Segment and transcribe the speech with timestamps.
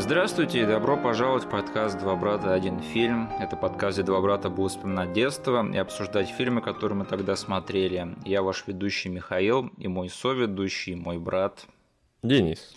[0.00, 2.54] Здравствуйте и добро пожаловать в подкаст «Два брата.
[2.54, 3.28] Один фильм».
[3.40, 8.14] Это подкаст, где два брата будут вспоминать детство и обсуждать фильмы, которые мы тогда смотрели.
[8.24, 11.66] Я ваш ведущий Михаил и мой соведущий, мой брат
[12.22, 12.76] Денис.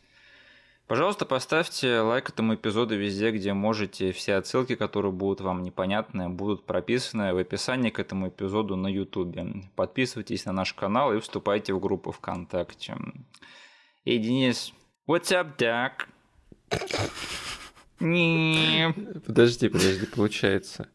[0.87, 4.13] Пожалуйста, поставьте лайк этому эпизоду везде, где можете.
[4.13, 9.37] Все отсылки, которые будут вам непонятны, будут прописаны в описании к этому эпизоду на YouTube.
[9.75, 12.97] Подписывайтесь на наш канал и вступайте в группу ВКонтакте.
[14.05, 14.73] Эй, Денис,
[15.07, 16.07] what's up, Doc?
[19.25, 20.87] Подожди, подожди, получается.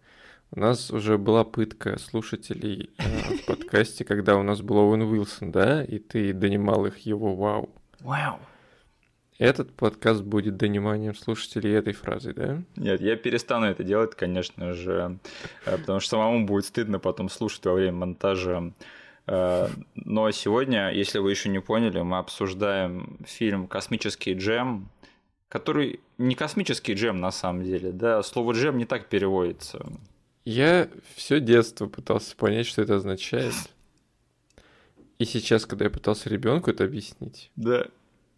[0.52, 5.50] У нас уже была пытка слушателей э, в подкасте, когда у нас был Оуэн Уилсон,
[5.50, 5.84] да?
[5.84, 7.70] И ты донимал их его вау.
[8.00, 8.38] Вау.
[9.38, 12.62] Этот подкаст будет дониманием слушателей этой фразы, да?
[12.76, 15.18] Нет, я перестану это делать, конечно же,
[15.66, 18.72] э, потому что самому будет стыдно потом слушать во время монтажа.
[19.26, 24.88] Э, Но сегодня, если вы еще не поняли, мы обсуждаем фильм «Космический джем»,
[25.58, 29.84] который не космический джем на самом деле, да, слово джем не так переводится.
[30.44, 33.54] Я все детство пытался понять, что это означает.
[35.18, 37.86] И сейчас, когда я пытался ребенку это объяснить, Да.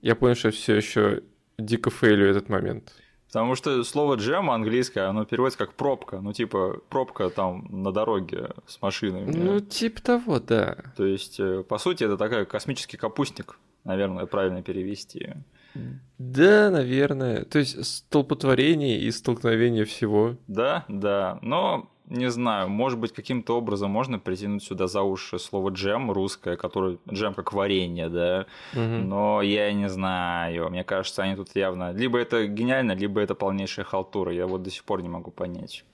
[0.01, 1.23] я понял, что все еще
[1.59, 2.93] дико фейлю этот момент.
[3.27, 6.21] Потому что слово джем английское, оно переводится как пробка.
[6.21, 9.31] Ну, типа, пробка там на дороге с машинами.
[9.31, 10.79] Ну, типа того, да.
[10.97, 15.35] То есть, э, по сути, это такой космический капустник, наверное, правильно перевести.
[16.19, 17.45] Да, наверное.
[17.45, 20.37] То есть столпотворение и столкновение всего.
[20.49, 21.39] Да, да.
[21.43, 26.57] Но не знаю, может быть, каким-то образом можно притянуть сюда за уши слово джем русское,
[26.57, 28.47] которое джем как варенье, да.
[28.73, 29.09] Мгм.
[29.09, 30.71] Но я не знаю.
[30.71, 31.93] Мне кажется, они тут явно.
[31.93, 34.33] Либо это гениально, либо это полнейшая халтура.
[34.33, 35.85] Я вот до сих пор не могу понять.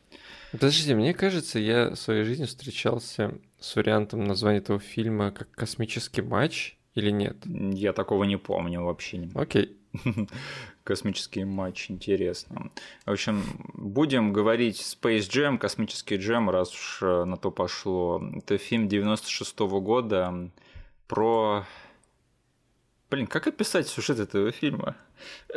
[0.53, 6.23] Подожди, мне кажется, я в своей жизни встречался с вариантом названия этого фильма как «Космический
[6.23, 7.37] матч» или нет?
[7.47, 9.19] Я такого не помню вообще.
[9.19, 9.77] не- Окей.
[10.85, 12.71] Космический матч, интересно.
[13.07, 13.43] В общем,
[13.75, 18.23] будем говорить Space Jam, космический джем, раз уж э, на то пошло.
[18.37, 20.51] Это фильм 96 года
[21.07, 21.65] про...
[23.11, 24.97] Блин, как описать сюжет этого фильма?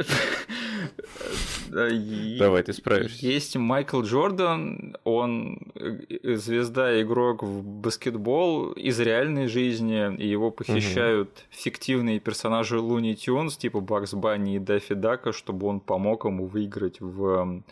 [1.69, 3.25] Давай, ты справишься.
[3.25, 11.45] Есть Майкл Джордан, он э, звезда, игрок в баскетбол из реальной жизни, и его похищают
[11.49, 17.01] фиктивные персонажи Луни Тюнс, типа Бакс Банни и Даффи Дака, чтобы он помог ему выиграть
[17.01, 17.63] в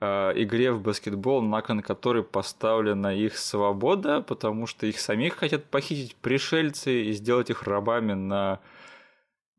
[0.00, 5.64] э, игре в баскетбол, на кон которой поставлена их свобода, потому что их самих хотят
[5.64, 8.60] похитить пришельцы и сделать их рабами на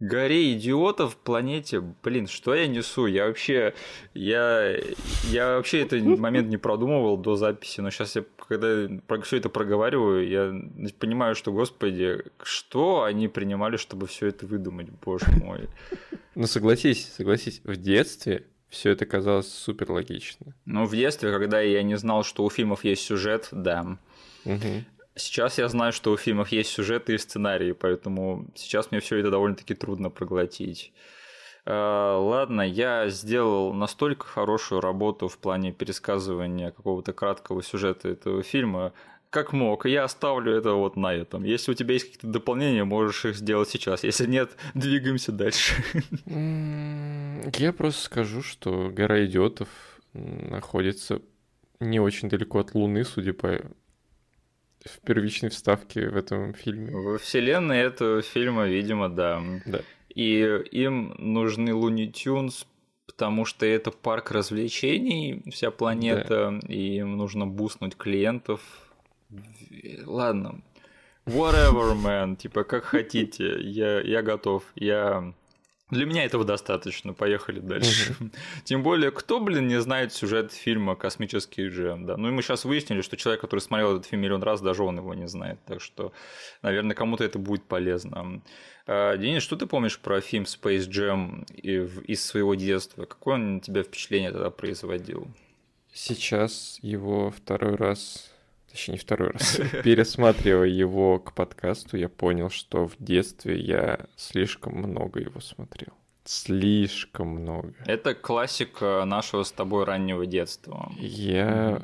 [0.08, 1.82] горе идиотов планете.
[2.04, 3.06] Блин, что я несу?
[3.06, 3.74] Я вообще,
[4.14, 4.78] я,
[5.30, 8.90] я вообще этот момент не продумывал до записи, но сейчас я, когда
[9.22, 15.28] все это проговариваю, я понимаю, что, господи, что они принимали, чтобы все это выдумать, боже
[15.44, 15.70] мой.
[16.36, 20.56] Ну согласись, согласись, в детстве все это казалось супер логично.
[20.66, 24.00] Ну, в детстве, когда я не знал, что у фильмов есть сюжет, да.
[24.46, 24.86] Мгм.
[25.16, 29.30] Сейчас я знаю, что у фильмов есть сюжеты и сценарии, поэтому сейчас мне все это
[29.30, 30.92] довольно-таки трудно проглотить.
[31.66, 38.94] Э, Ладно, я сделал настолько хорошую работу в плане пересказывания какого-то краткого сюжета этого фильма,
[39.30, 39.86] как мог.
[39.86, 41.44] Я оставлю это вот на этом.
[41.44, 44.04] Если у тебя есть какие-то дополнения, можешь их сделать сейчас.
[44.04, 45.74] Если нет, двигаемся дальше.
[46.26, 49.70] Я просто скажу, что гора идиотов
[50.14, 51.22] находится
[51.80, 53.60] не очень далеко от Луны, судя по
[54.86, 56.92] в первичной вставке в этом фильме.
[56.92, 59.42] Во вселенной этого фильма, видимо, да.
[59.66, 59.82] Да.
[60.14, 60.40] И
[60.72, 62.68] им нужны Луни Тюнс,
[63.06, 68.62] потому что это парк развлечений, вся планета, и им нужно буснуть клиентов.
[70.06, 70.62] Ладно.
[71.26, 72.36] Whatever, man.
[72.36, 73.62] Типа, как хотите.
[73.62, 74.64] Я, я готов.
[74.76, 75.34] Я...
[75.94, 77.14] Для меня этого достаточно.
[77.14, 78.16] Поехали дальше.
[78.64, 82.18] Тем более, кто, блин, не знает сюжет фильма «Космический джем», да?
[82.18, 84.98] Ну и мы сейчас выяснили, что человек, который смотрел этот фильм миллион раз, даже он
[84.98, 85.60] его не знает.
[85.66, 86.12] Так что,
[86.62, 88.42] наверное, кому-то это будет полезно.
[88.86, 93.06] А, Денис, что ты помнишь про фильм Space Jam из своего детства?
[93.06, 95.28] Какое он на тебя впечатление тогда производил?
[95.94, 98.33] Сейчас его второй раз,
[98.74, 104.76] точнее не второй раз, пересматривая его к подкасту, я понял, что в детстве я слишком
[104.76, 105.94] много его смотрел.
[106.26, 107.76] Слишком много.
[107.86, 110.92] Это классика нашего с тобой раннего детства.
[110.98, 111.84] Я,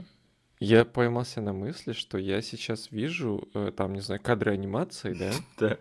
[0.60, 5.32] я поймался на мысли, что я сейчас вижу э, там, не знаю, кадры анимации, да?
[5.60, 5.78] Да.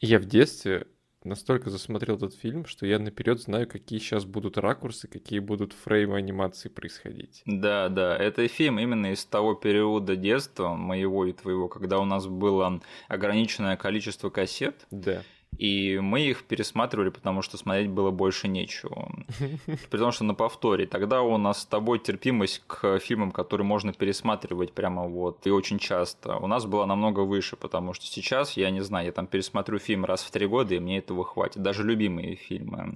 [0.00, 0.86] Я в детстве
[1.26, 6.16] настолько засмотрел этот фильм, что я наперед знаю, какие сейчас будут ракурсы, какие будут фреймы
[6.16, 7.42] анимации происходить.
[7.46, 12.26] Да, да, это фильм именно из того периода детства моего и твоего, когда у нас
[12.26, 15.22] было ограниченное количество кассет, Да.
[15.58, 19.10] И мы их пересматривали, потому что смотреть было больше нечего.
[19.90, 20.86] При что на повторе.
[20.86, 25.78] Тогда у нас с тобой терпимость к фильмам, которые можно пересматривать прямо вот и очень
[25.78, 29.78] часто, у нас была намного выше, потому что сейчас, я не знаю, я там пересмотрю
[29.78, 31.62] фильм раз в три года, и мне этого хватит.
[31.62, 32.94] Даже любимые фильмы.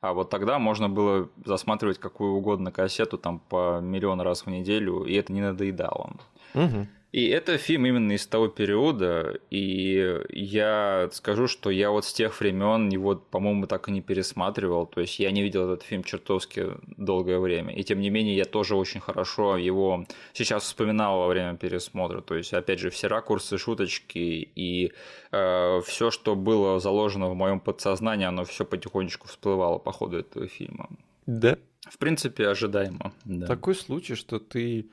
[0.00, 5.04] А вот тогда можно было засматривать какую угодно кассету там по миллион раз в неделю,
[5.04, 6.12] и это не надоедало.
[6.54, 6.86] Угу.
[7.10, 12.38] И это фильм именно из того периода, и я скажу, что я вот с тех
[12.38, 16.66] времен его, по-моему, так и не пересматривал, то есть я не видел этот фильм чертовски
[16.98, 21.56] долгое время, и тем не менее я тоже очень хорошо его сейчас вспоминал во время
[21.56, 24.92] пересмотра, то есть опять же все ракурсы, шуточки и
[25.32, 30.46] э, все, что было заложено в моем подсознании, оно все потихонечку всплывало по ходу этого
[30.46, 30.90] фильма.
[31.24, 31.56] Да.
[31.88, 33.14] В принципе, ожидаемо.
[33.24, 33.46] Да.
[33.46, 34.90] Такой случай, что ты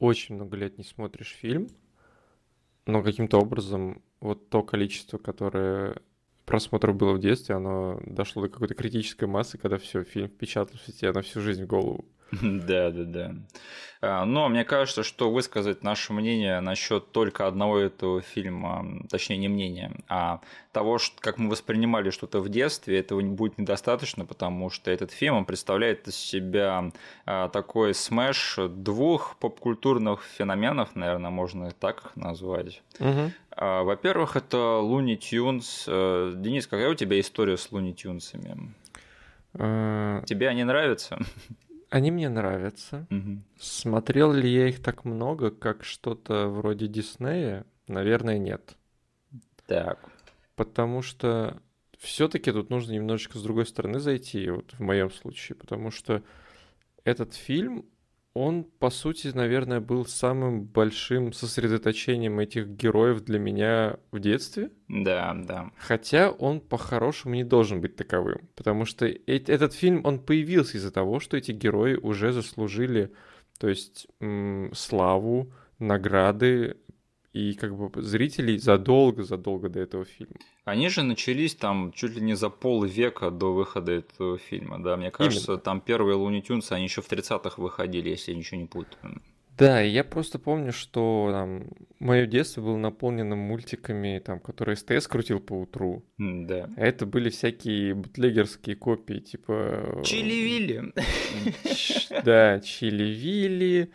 [0.00, 1.68] очень много лет не смотришь фильм,
[2.86, 6.02] но каким-то образом вот то количество, которое
[6.46, 11.12] просмотров было в детстве, оно дошло до какой-то критической массы, когда все, фильм впечатался тебе
[11.12, 12.04] на всю жизнь в голову.
[12.42, 13.34] Да, да, да.
[14.02, 19.48] А, но мне кажется, что высказать наше мнение насчет только одного этого фильма, точнее не
[19.48, 20.40] мнение, а
[20.72, 25.44] того, как мы воспринимали что-то в детстве, этого будет недостаточно, потому что этот фильм он
[25.44, 26.90] представляет из себя
[27.26, 32.82] а, такой смеш двух попкультурных феноменов, наверное, можно так назвать.
[32.98, 33.32] Угу.
[33.56, 35.84] Во-первых, это Луни Тюнс.
[35.86, 38.72] Э, Денис, какая у тебя история с Луни Тюнсами?
[39.54, 41.18] А, Тебе они нравятся?
[41.90, 43.06] Они мне нравятся.
[43.10, 43.42] Угу.
[43.58, 47.66] Смотрел ли я их так много, как что-то вроде Диснея?
[47.88, 48.76] Наверное, нет.
[49.66, 49.98] Так.
[50.54, 51.60] Потому что
[51.98, 56.22] все-таки тут нужно немножечко с другой стороны зайти, вот в моем случае, потому что
[57.04, 57.84] этот фильм,
[58.40, 64.70] он, по сути, наверное, был самым большим сосредоточением этих героев для меня в детстве.
[64.88, 65.70] Да, да.
[65.76, 71.20] Хотя он по-хорошему не должен быть таковым, потому что этот фильм, он появился из-за того,
[71.20, 73.12] что эти герои уже заслужили,
[73.58, 76.76] то есть м- славу, награды,
[77.32, 80.34] и как бы зрителей задолго-задолго до этого фильма.
[80.70, 85.10] Они же начались там чуть ли не за полвека до выхода этого фильма, да, мне
[85.10, 85.60] кажется, Именно.
[85.60, 89.20] там первые Луни Тюнсы, они еще в 30-х выходили, если я ничего не путаю.
[89.58, 91.64] Да, я просто помню, что там
[91.98, 96.02] мое детство было наполнено мультиками, там, которые СТС крутил по утру.
[96.16, 96.70] Да.
[96.76, 100.00] А это были всякие бутлегерские копии, типа...
[100.04, 100.94] Чили-Вилли.
[102.24, 103.90] Да, Чили-Вилли,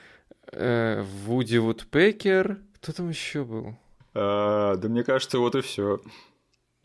[0.51, 3.75] э, Вуди Вудпекер, кто там еще был?
[4.13, 5.99] А, да мне кажется, вот и все.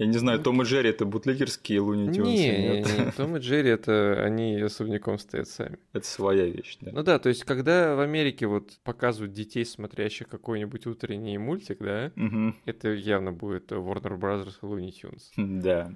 [0.00, 2.87] Я не знаю, Том и Джерри это бутлегерские Луни Тюнсы, не, нет?
[2.87, 5.79] Не, Том и Джерри это они особняком стоят сами.
[5.93, 6.91] Это своя вещь, да.
[6.91, 12.12] Ну да, то есть когда в Америке вот показывают детей, смотрящих какой-нибудь утренний мультик, да,
[12.17, 12.55] угу.
[12.64, 15.61] это явно будет Warner Brothers и Looney Tunes.
[15.61, 15.93] Да.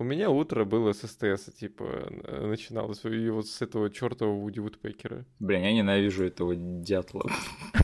[0.00, 2.12] У меня утро было с СТС, типа,
[2.42, 5.24] начиналось и вот с этого чертового Вуди Вудпекера.
[5.40, 7.28] Блин, я ненавижу этого дятла.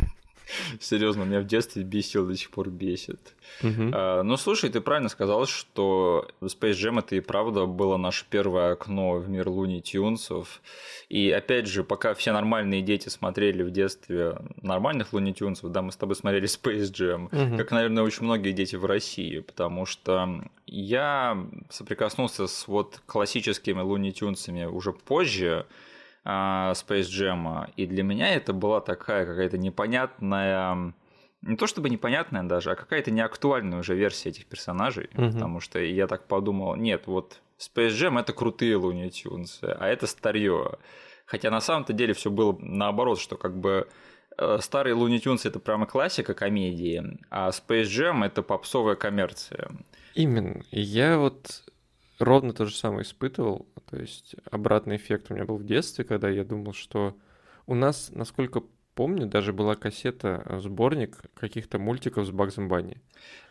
[0.80, 3.34] Серьезно, меня в детстве бесил, до сих пор бесит.
[3.62, 3.90] Угу.
[3.92, 8.72] А, ну, слушай, ты правильно сказал, что Space Jam это и правда было наше первое
[8.72, 10.60] окно в мир Луни Тюнсов.
[11.08, 15.92] И опять же, пока все нормальные дети смотрели в детстве нормальных Луни Тюнсов, да, мы
[15.92, 17.56] с тобой смотрели Space Jam, угу.
[17.56, 24.12] как, наверное, очень многие дети в России, потому что я соприкоснулся с вот классическими Луни
[24.12, 25.66] Тюнсами уже позже,
[26.24, 27.70] Space Jam.
[27.76, 30.94] И для меня это была такая какая-то непонятная
[31.46, 35.30] не то чтобы непонятная даже, а какая-то неактуальная уже версия этих персонажей, угу.
[35.30, 40.06] потому что я так подумал, нет, вот Space Jam это крутые Looney Tunes, а это
[40.06, 40.78] старье.
[41.26, 43.88] Хотя на самом-то деле все было наоборот, что как бы
[44.36, 49.70] э, старые Looney Tunes это прямо классика комедии, а Space Jam это попсовая коммерция.
[50.14, 50.62] Именно.
[50.70, 51.64] Я вот
[52.18, 53.66] ровно то же самое испытывал.
[53.90, 57.16] То есть обратный эффект у меня был в детстве, когда я думал, что
[57.66, 58.62] у нас, насколько
[58.94, 62.96] помню, даже была кассета, э, сборник каких-то мультиков с Багзом Банни.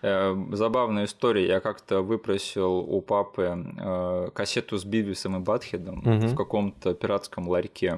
[0.02, 1.48] Э, забавная история.
[1.48, 6.28] Я как-то выпросил у папы э, кассету с Бивисом и Батхедом угу.
[6.28, 7.98] в каком-то пиратском ларьке.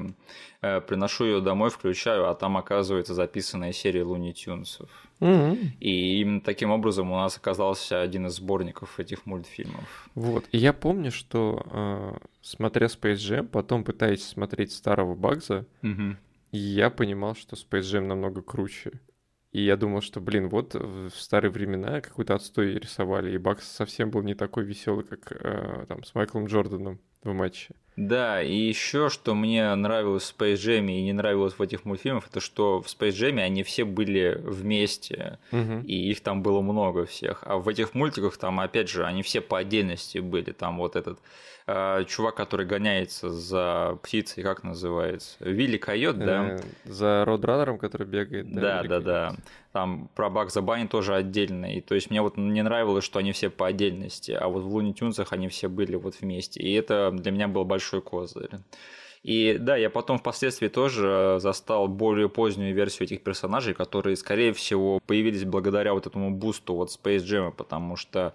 [0.61, 4.89] Приношу ее домой, включаю, а там оказывается записанная серия Луни Тюнсов.
[5.19, 5.57] Угу.
[5.79, 10.09] И именно таким образом у нас оказался один из сборников этих мультфильмов.
[10.15, 10.45] Вот.
[10.51, 16.15] И я помню, что смотря Space Jam, потом пытаясь смотреть старого Багза, угу
[16.57, 19.01] я понимал, что Space Jam намного круче.
[19.51, 24.11] И я думал, что, блин, вот в старые времена какой-то отстой рисовали, и Бакс совсем
[24.11, 27.73] был не такой веселый, как э, там с Майклом Джорданом в матче.
[27.95, 32.27] Да, и еще, что мне нравилось в Space Jam и не нравилось в этих мультфильмах,
[32.27, 35.79] это что в Space Jam они все были вместе, угу.
[35.85, 37.43] и их там было много всех.
[37.45, 40.51] А в этих мультиках там, опять же, они все по отдельности были.
[40.51, 41.19] Там вот этот
[41.67, 45.37] э, чувак, который гоняется за птицей, как называется?
[45.39, 46.57] Вилли Койот, да?
[46.57, 48.51] Э, за Родранером, который бегает.
[48.51, 48.99] Да, да, да.
[48.99, 49.35] да.
[49.71, 51.75] Там про Бакса Банни тоже отдельно.
[51.75, 54.67] И то есть мне вот не нравилось, что они все по отдельности, а вот в
[54.67, 56.61] Луни Тюнсах они все были вот вместе.
[56.61, 58.49] И это для меня был большой козырь.
[59.23, 64.99] И да, я потом впоследствии тоже застал более позднюю версию этих персонажей, которые, скорее всего,
[65.07, 68.33] появились благодаря вот этому бусту вот Space Jam, потому что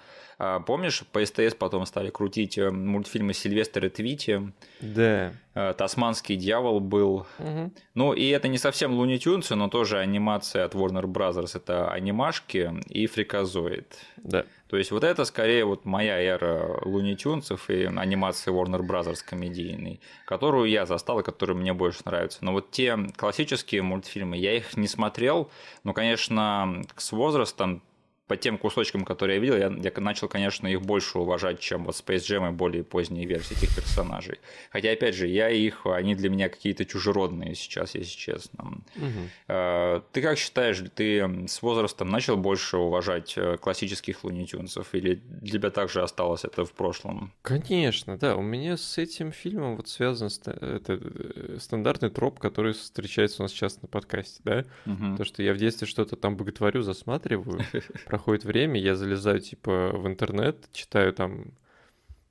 [0.60, 4.50] помнишь, по СТС потом стали крутить э, мультфильмы Сильвестра Твити.
[4.80, 5.34] Да.
[5.54, 7.26] Э, Тасманский дьявол был.
[7.38, 7.72] Угу.
[7.94, 11.54] Ну, и это не совсем Луни Тюнсы, но тоже анимация от Warner Brothers.
[11.54, 13.98] Это анимашки и фриказоид.
[14.16, 14.46] Да.
[14.68, 20.00] То есть вот это скорее вот моя эра Луни Тюнсов и анимации Warner Brothers комедийной,
[20.24, 22.38] которую я застал и которая мне больше нравится.
[22.42, 25.50] Но вот те классические мультфильмы, я их не смотрел,
[25.84, 27.82] но, конечно, с возрастом
[28.30, 31.96] по тем кусочкам, которые я видел, я, я начал, конечно, их больше уважать, чем вот
[31.96, 34.38] Space Jam и более поздние версии этих персонажей.
[34.70, 38.82] Хотя, опять же, я их, они для меня какие-то чужеродные сейчас, если честно.
[38.94, 40.02] Угу.
[40.12, 45.70] Ты как считаешь, ты с возрастом начал больше уважать э, классических лунитюнцев, или для тебя
[45.70, 47.32] также осталось это в прошлом?
[47.42, 48.36] Конечно, да.
[48.36, 53.50] У меня с этим фильмом вот связан это, э, стандартный троп, который встречается у нас
[53.50, 54.64] сейчас на подкасте, да?
[54.86, 55.16] Угу.
[55.16, 57.66] То, что я в детстве что-то там боготворю, засматриваю,
[58.20, 61.52] проходит время, я залезаю типа в интернет, читаю там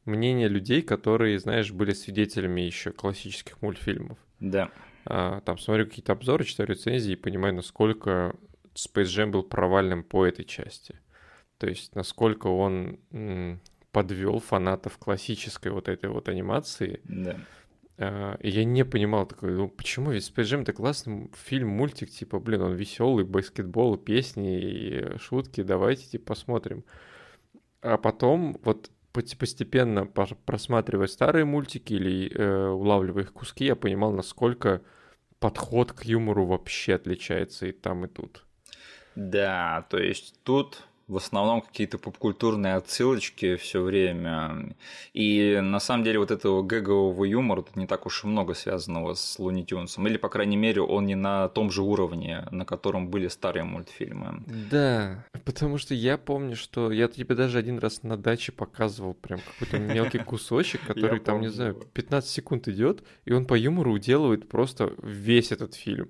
[0.06, 4.20] мнения людей, которые, знаешь, были свидетелями еще классических мультфильмов.
[4.40, 4.70] Да.
[5.06, 8.36] А, там смотрю какие-то обзоры, читаю рецензии и понимаю, насколько
[8.76, 11.00] Space Jam был провальным по этой части.
[11.58, 13.00] То есть, насколько он
[13.92, 17.02] подвел фанатов классической вот этой вот анимации.
[17.06, 17.36] Да.
[18.02, 22.40] А, я не понимал такой, ну почему ведь Space Jam это классный фильм, мультик, типа,
[22.40, 26.86] блин, он веселый, баскетбол, песни и шутки, давайте типа посмотрим.
[27.82, 34.82] А потом вот постепенно просматривая старые мультики или э, улавливая их куски, я понимал, насколько
[35.40, 38.46] подход к юмору вообще отличается и там, и тут.
[39.16, 44.76] Да, то есть тут в основном какие-то попкультурные отсылочки все время.
[45.14, 49.16] И на самом деле вот этого гэгового юмора тут не так уж и много связанного
[49.16, 50.08] с Луни Тюнсом.
[50.08, 54.44] Или, по крайней мере, он не на том же уровне, на котором были старые мультфильмы.
[54.70, 59.40] Да, потому что я помню, что я тебе даже один раз на даче показывал прям
[59.40, 64.48] какой-то мелкий кусочек, который там, не знаю, 15 секунд идет, и он по юмору уделывает
[64.48, 66.10] просто весь этот фильм.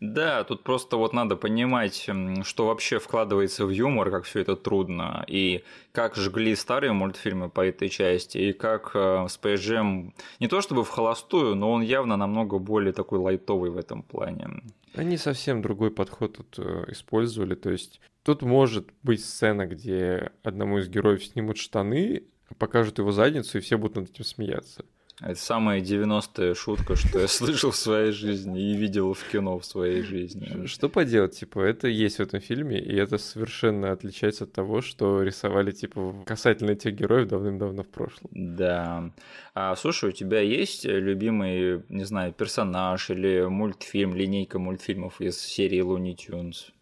[0.00, 2.08] Да, тут просто вот надо понимать,
[2.42, 5.62] что вообще вкладывается в юмор, как все это трудно, и
[5.92, 10.84] как жгли старые мультфильмы по этой части, и как э, Space Jam не то чтобы
[10.84, 14.62] в холостую, но он явно намного более такой лайтовый в этом плане.
[14.94, 20.78] Они совсем другой подход тут э, использовали, то есть тут может быть сцена, где одному
[20.78, 22.22] из героев снимут штаны,
[22.56, 24.84] покажут его задницу, и все будут над этим смеяться.
[25.20, 29.64] Это самая 90-я шутка, что я слышал в своей жизни и видел в кино в
[29.64, 30.66] своей жизни.
[30.66, 35.22] Что поделать, типа, это есть в этом фильме, и это совершенно отличается от того, что
[35.22, 38.30] рисовали, типа, касательно этих героев давным-давно в прошлом.
[38.32, 39.12] Да.
[39.54, 45.82] А, слушай, у тебя есть любимый, не знаю, персонаж или мультфильм, линейка мультфильмов из серии
[45.82, 46.72] Looney Tunes?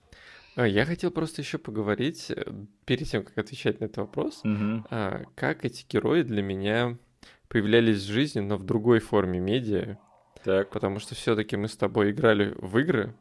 [0.57, 2.45] А, я хотел просто еще поговорить, э,
[2.85, 4.85] перед тем, как отвечать на этот вопрос, угу.
[5.35, 6.97] как эти герои для меня
[7.51, 9.99] появлялись в жизни, но в другой форме медиа.
[10.45, 10.71] Так.
[10.71, 13.15] Потому что все-таки мы с тобой играли в игры.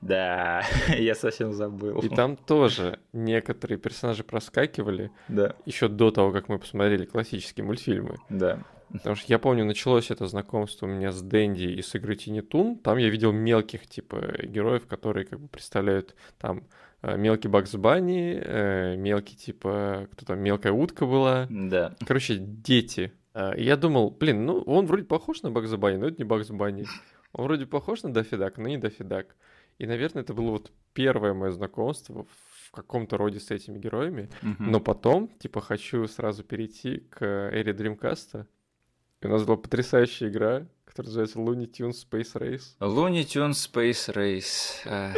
[0.00, 2.00] Да, я совсем забыл.
[2.00, 5.10] И там тоже некоторые персонажи проскакивали.
[5.28, 5.54] Да.
[5.64, 8.16] Еще до того, как мы посмотрели классические мультфильмы.
[8.28, 8.64] Да.
[8.92, 12.78] Потому что я помню, началось это знакомство у меня с Дэнди из игры Тини Тун.
[12.78, 16.64] Там я видел мелких, типа, героев, которые как бы представляют там
[17.02, 21.46] э, мелкий Бакс Банни, э, мелкий, типа, кто там, мелкая утка была.
[21.50, 21.96] Да.
[22.06, 26.16] Короче, дети а, я думал, блин, ну он вроде похож на Бакс Банни, но это
[26.16, 26.86] не Бакс Банни.
[27.32, 29.36] Он вроде похож на Дафидак, но не Дафидак.
[29.76, 34.30] И, наверное, это было вот первое мое знакомство в каком-то роде с этими героями.
[34.40, 34.56] Uh-huh.
[34.58, 37.72] Но потом, типа, хочу сразу перейти к эре.
[37.72, 42.78] И у нас была потрясающая игра, которая называется Looney Tunes Space Race.
[42.80, 45.14] Looney Tunes Space Race.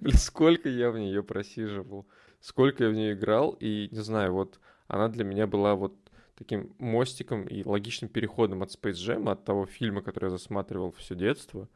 [0.00, 2.06] Блин, сколько я в нее просиживал,
[2.40, 5.96] сколько я в нее играл, и, не знаю, вот она для меня была вот
[6.36, 11.14] таким мостиком и логичным переходом от Space Jam, от того фильма, который я засматривал все
[11.14, 11.68] детство,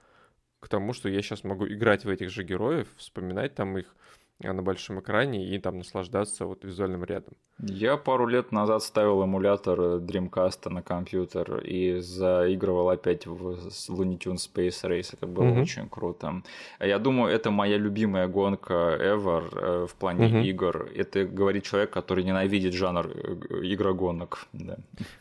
[0.60, 3.94] к тому, что я сейчас могу играть в этих же героев, вспоминать там их
[4.40, 7.34] на большом экране и там наслаждаться вот визуальным рядом.
[7.58, 14.46] Я пару лет назад ставил эмулятор Dreamcast на компьютер и заигрывал опять в Looney Tunes
[14.52, 15.14] Space Race.
[15.14, 15.62] Это было mm-hmm.
[15.62, 16.42] очень круто.
[16.80, 20.44] Я думаю, это моя любимая гонка ever э, в плане mm-hmm.
[20.44, 20.90] игр.
[20.94, 24.46] Это говорит человек, который ненавидит жанр э, игрогонок.
[24.52, 24.76] Да.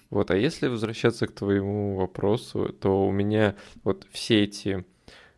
[0.10, 3.56] Вот, а если возвращаться к твоему вопросу, то у меня
[3.86, 4.84] вот все эти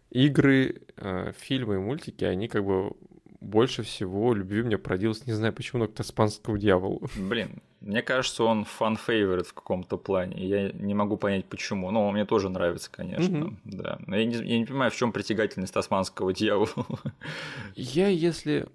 [0.09, 2.93] игры, э, фильмы и мультики, они как бы
[3.39, 7.09] больше всего любви мне продилось, не знаю почему, но к Таспанскому дьяволу.
[7.15, 10.45] Блин, мне кажется, он фан фейворит в каком-то плане.
[10.45, 11.91] Я не могу понять, почему.
[11.91, 13.35] Но он мне тоже нравится, конечно.
[13.35, 13.55] Mm-hmm.
[13.65, 13.99] Да.
[14.07, 16.87] Но я не, я не понимаю, в чем притягательность Тасманского дьявола.
[17.75, 18.67] Я, если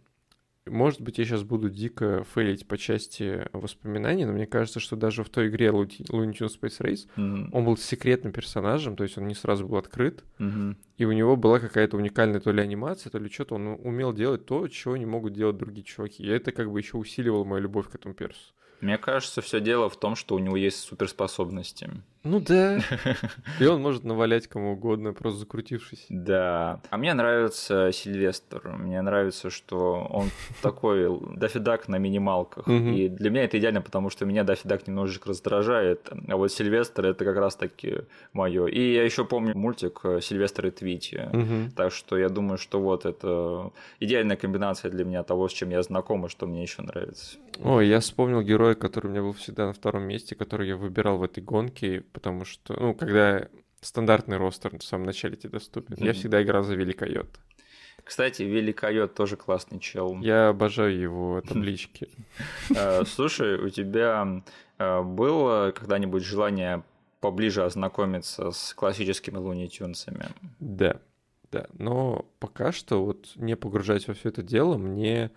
[0.66, 5.24] может быть, я сейчас буду дико фейлить по части воспоминаний, но мне кажется, что даже
[5.24, 7.48] в той игре Looney Tunes Space Race mm-hmm.
[7.52, 10.76] он был секретным персонажем, то есть он не сразу был открыт, mm-hmm.
[10.98, 14.46] и у него была какая-то уникальная то ли анимация, то ли что-то, он умел делать
[14.46, 16.22] то, чего не могут делать другие чуваки.
[16.22, 18.52] И это как бы еще усиливало мою любовь к этому персу.
[18.80, 21.90] Мне кажется, все дело в том, что у него есть суперспособности.
[22.24, 22.78] Ну да.
[23.60, 26.06] И он может навалять кому угодно, просто закрутившись.
[26.08, 26.80] Да.
[26.90, 28.76] А мне нравится Сильвестр.
[28.78, 30.28] Мне нравится, что он
[30.62, 32.68] такой дофидак на минималках.
[32.68, 36.10] И для меня это идеально, потому что меня дофидак немножечко раздражает.
[36.28, 38.02] А вот Сильвестр это как раз таки
[38.32, 38.66] мое.
[38.66, 41.28] И я еще помню мультик Сильвестр и Твити.
[41.76, 45.82] Так что я думаю, что вот это идеальная комбинация для меня того, с чем я
[45.82, 47.36] знаком и что мне еще нравится.
[47.62, 51.18] Ой, я вспомнил героя, который у меня был всегда на втором месте, который я выбирал
[51.18, 53.48] в этой гонке потому что, ну, когда
[53.80, 56.06] стандартный ростер в самом начале тебе доступен, mm-hmm.
[56.06, 57.28] я всегда играл за Великойот.
[58.04, 60.18] Кстати, Великойот тоже классный чел.
[60.20, 62.08] Я обожаю его таблички.
[62.76, 64.42] А, слушай, у тебя
[64.78, 66.82] а, было когда-нибудь желание
[67.20, 70.26] поближе ознакомиться с классическими Луни Тюнсами?
[70.58, 71.00] Да,
[71.52, 71.66] да.
[71.74, 75.30] Но пока что вот не погружать во все это дело, мне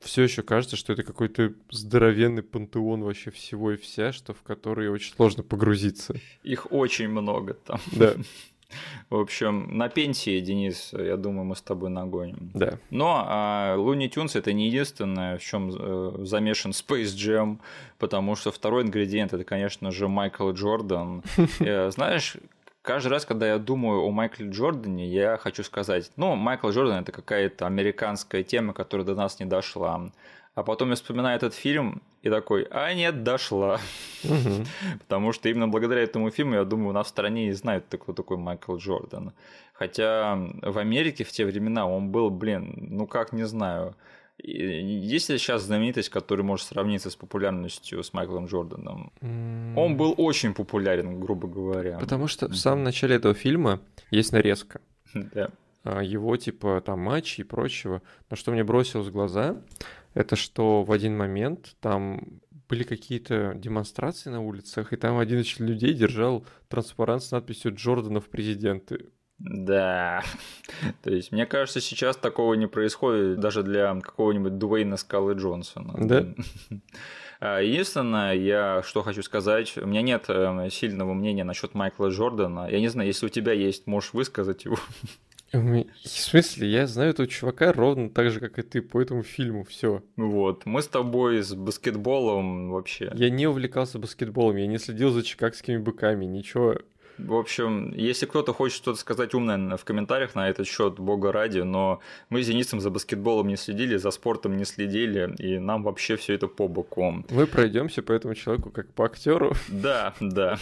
[0.00, 4.88] все еще кажется, что это какой-то здоровенный пантеон вообще всего и вся, что в который
[4.88, 6.14] очень сложно погрузиться.
[6.42, 7.80] Их очень много там.
[7.92, 8.14] Да.
[9.08, 12.50] В общем, на пенсии, Денис, я думаю, мы с тобой нагоним.
[12.52, 12.78] Да.
[12.90, 17.60] Но а, Looney Tunes это не единственное, в чем э, замешан Space Jam,
[17.98, 21.22] потому что второй ингредиент это, конечно же, Майкл Джордан.
[21.60, 22.36] Э, знаешь,
[22.88, 27.12] каждый раз, когда я думаю о Майкле Джордане, я хочу сказать, ну, Майкл Джордан это
[27.12, 30.10] какая-то американская тема, которая до нас не дошла.
[30.54, 33.78] А потом я вспоминаю этот фильм и такой, а нет, дошла.
[35.00, 38.14] Потому что именно благодаря этому фильму, я думаю, у нас в стране и знают, кто
[38.14, 39.32] такой Майкл Джордан.
[39.74, 43.96] Хотя в Америке в те времена он был, блин, ну как, не знаю,
[44.42, 49.12] есть ли сейчас знаменитость, которая может сравниться с популярностью с Майклом Джорданом?
[49.20, 49.74] Mm.
[49.76, 51.98] Он был очень популярен, грубо говоря.
[51.98, 54.80] Потому что в самом начале этого фильма есть нарезка.
[55.14, 55.48] Да.
[55.84, 58.02] А, его типа там матчи и прочего.
[58.28, 59.56] Но что мне бросилось в глаза,
[60.12, 65.58] это что в один момент там были какие-то демонстрации на улицах, и там один из
[65.58, 69.06] людей держал транспарант с надписью «Джорданов президенты».
[69.38, 70.22] Да.
[71.02, 75.94] То есть, мне кажется, сейчас такого не происходит даже для какого-нибудь Дуэйна Скалы Джонсона.
[75.98, 76.26] Да.
[77.40, 82.68] А, единственное, я что хочу сказать, у меня нет эм, сильного мнения насчет Майкла Джордана.
[82.68, 84.76] Я не знаю, если у тебя есть, можешь высказать его.
[85.52, 89.62] В смысле, я знаю этого чувака ровно так же, как и ты, по этому фильму,
[89.62, 90.02] все.
[90.16, 93.12] Вот, мы с тобой с баскетболом вообще.
[93.14, 96.74] Я не увлекался баскетболом, я не следил за чикагскими быками, ничего
[97.18, 101.60] в общем, если кто-то хочет что-то сказать умное в комментариях на этот счет, бога ради,
[101.60, 102.00] но
[102.30, 106.34] мы с Денисом за баскетболом не следили, за спортом не следили, и нам вообще все
[106.34, 107.24] это по боку.
[107.30, 109.52] Мы пройдемся по этому человеку как по актеру.
[109.68, 110.58] Да, да.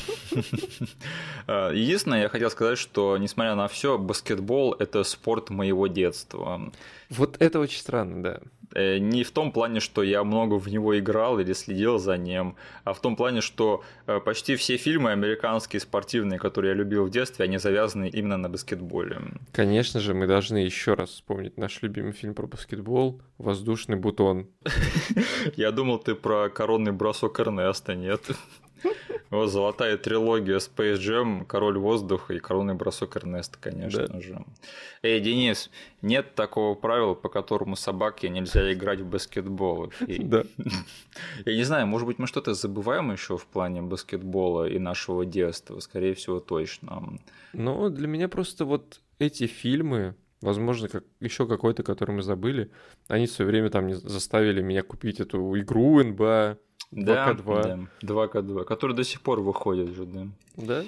[1.47, 6.73] Единственное, я хотел сказать, что несмотря на все, баскетбол это спорт моего детства.
[7.11, 8.41] Вот это очень странно, да.
[8.75, 12.57] Э, не в том плане, что я много в него играл или следил за ним,
[12.85, 17.11] а в том плане, что э, почти все фильмы американские спортивные, которые я любил в
[17.11, 19.21] детстве, они завязаны именно на баскетболе.
[19.53, 24.49] Конечно же, мы должны еще раз вспомнить наш любимый фильм про баскетбол «Воздушный бутон».
[25.57, 28.23] Я думал, ты про коронный бросок Эрнеста, нет?
[29.31, 34.21] Вот золотая трилогия Space Jam, Король воздуха и Коронный бросок Эрнеста, конечно да.
[34.21, 34.45] же.
[35.03, 35.71] Эй, Денис,
[36.03, 39.93] нет такого правила, по которому собаке нельзя играть в баскетбол.
[40.07, 40.23] И...
[40.27, 40.43] Да.
[41.45, 45.79] Я не знаю, может быть, мы что-то забываем еще в плане баскетбола и нашего детства.
[45.81, 47.19] Скорее всего, точно.
[47.53, 52.71] Ну, для меня просто вот эти фильмы, Возможно, как еще какой-то, который мы забыли.
[53.09, 56.59] Они все время там заставили меня купить эту игру НБА,
[56.93, 57.89] 2К2.
[58.03, 60.27] Да, 2К2, который до сих пор выходит же, да.
[60.57, 60.85] Да?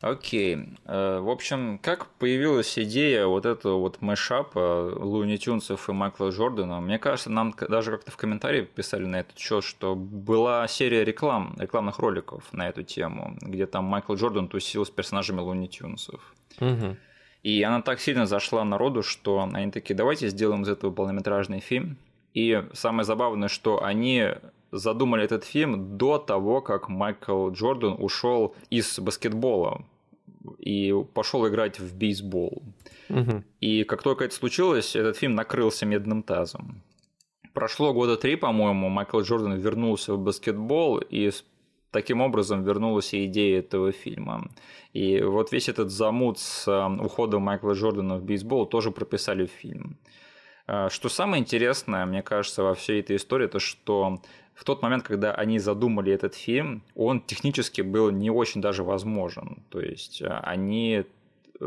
[0.00, 0.58] Окей.
[0.84, 6.80] Э, в общем, как появилась идея вот этого вот мэшапа Луни Тюнсов и Майкла Джордана?
[6.80, 11.56] Мне кажется, нам даже как-то в комментарии писали на этот счет, что была серия реклам,
[11.58, 16.34] рекламных роликов на эту тему, где там Майкл Джордан тусил с персонажами Луни Тюнсов.
[16.60, 16.96] Угу.
[17.42, 21.96] И она так сильно зашла народу, что они такие, давайте сделаем из этого полнометражный фильм.
[22.34, 24.28] И самое забавное, что они
[24.74, 29.84] задумали этот фильм до того, как Майкл Джордан ушел из баскетбола
[30.58, 32.62] и пошел играть в бейсбол.
[33.08, 33.44] Угу.
[33.60, 36.82] И как только это случилось, этот фильм накрылся медным тазом.
[37.52, 41.30] Прошло года три, по-моему, Майкл Джордан вернулся в баскетбол, и
[41.94, 44.50] таким образом вернулась и идея этого фильма.
[44.92, 49.50] И вот весь этот замут с э, уходом Майкла Джордана в бейсбол тоже прописали в
[49.50, 49.96] фильм.
[50.66, 54.20] Э, что самое интересное, мне кажется, во всей этой истории, это что
[54.54, 59.62] в тот момент, когда они задумали этот фильм, он технически был не очень даже возможен.
[59.70, 61.04] То есть э, они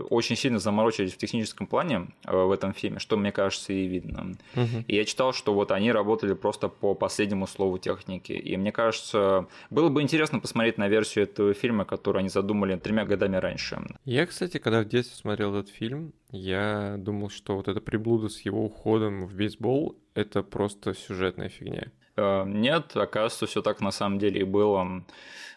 [0.10, 4.36] очень сильно заморочились в техническом плане э, в этом фильме, что, мне кажется, и видно.
[4.56, 4.86] Угу.
[4.88, 8.32] И я читал, что вот они работали просто по последнему слову техники.
[8.34, 13.06] И мне кажется, было бы интересно посмотреть на версию этого фильма, которую они задумали тремя
[13.06, 13.82] годами раньше.
[14.06, 18.41] Я, кстати, когда в детстве смотрел этот фильм, я думал, что вот эта приблуда с
[18.41, 21.91] его уходом в бейсбол— это просто сюжетная фигня.
[22.17, 25.03] Э, нет, оказывается, все так на самом деле и было.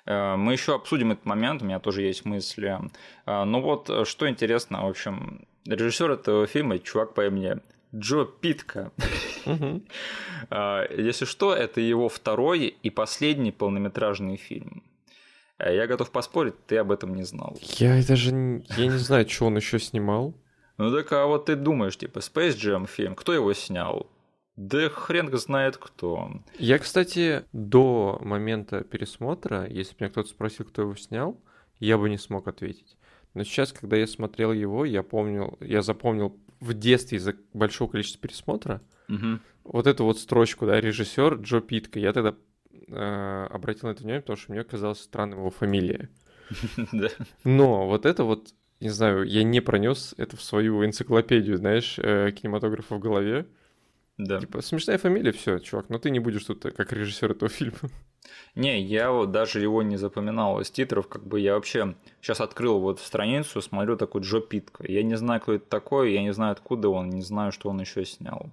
[0.07, 2.79] Э, мы еще обсудим этот момент, у меня тоже есть мысли.
[3.27, 7.57] Э, ну вот, что интересно, в общем, режиссер этого фильма, чувак по имени
[7.95, 8.93] Джо Питка.
[11.01, 14.83] Если что, это его второй и последний полнометражный фильм.
[15.59, 17.59] Я готов поспорить, ты об этом не знал.
[17.61, 20.35] Я даже я не знаю, что он еще снимал.
[20.79, 24.07] Ну так а вот ты думаешь, типа, Space Jam фильм, кто его снял?
[24.61, 26.33] Да хрен знает кто.
[26.59, 31.41] Я, кстати, до момента пересмотра, если бы меня кто-то спросил, кто его снял,
[31.79, 32.99] я бы не смог ответить.
[33.33, 38.21] Но сейчас, когда я смотрел его, я помнил, я запомнил в детстве из-за большого количества
[38.21, 39.39] пересмотра угу.
[39.65, 41.99] вот эту вот строчку, да, режиссер Джо Питка.
[41.99, 42.35] Я тогда
[42.71, 46.11] э, обратил на это внимание, потому что мне казалось странным его фамилия.
[47.45, 52.31] Но вот это вот, не знаю, я не пронес это в свою энциклопедию, знаешь, э,
[52.33, 53.47] кинематографа в голове.
[54.25, 54.41] Да.
[54.41, 57.79] Типа, смешная фамилия, все, чувак, но ты не будешь тут как режиссер этого фильма.
[58.55, 62.81] Не, я вот даже его не запоминал из титров, как бы я вообще сейчас открыл
[62.81, 64.85] вот страницу, смотрю такой Джо Питка.
[64.87, 67.81] Я не знаю, кто это такой, я не знаю, откуда он, не знаю, что он
[67.81, 68.51] еще снял.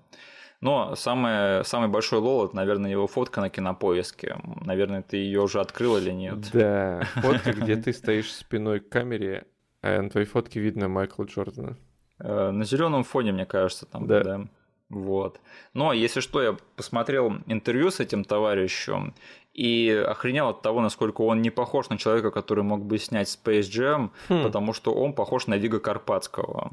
[0.60, 4.38] Но самое, самый большой лол, это, наверное, его фотка на кинопоиске.
[4.62, 6.50] Наверное, ты ее уже открыл или нет?
[6.52, 9.46] Да, фотка, где ты стоишь спиной к камере,
[9.82, 11.78] а на твоей фотке видно Майкла Джордана.
[12.20, 14.48] Э, на зеленом фоне, мне кажется, там, да.
[14.90, 15.40] Вот.
[15.74, 19.14] Но, если что, я посмотрел интервью с этим товарищем
[19.54, 23.62] и охренел от того, насколько он не похож на человека, который мог бы снять Space
[23.62, 24.44] Jam, хм.
[24.44, 26.72] потому что он похож на Вига Карпатского.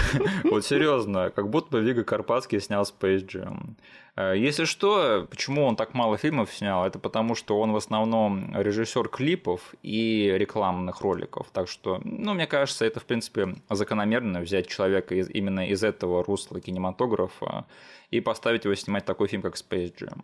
[0.44, 3.76] Вот серьезно, как будто бы Вига Карпатский снял Space Jam.
[4.16, 8.54] Э, если что, почему он так мало фильмов снял, это потому что он в основном
[8.54, 11.48] режиссер клипов и рекламных роликов.
[11.52, 16.24] Так что, ну, мне кажется, это, в принципе, закономерно взять человека из, именно из этого
[16.24, 17.66] русла кинематографа
[18.10, 20.20] и поставить его снимать такой фильм, как Space Jam.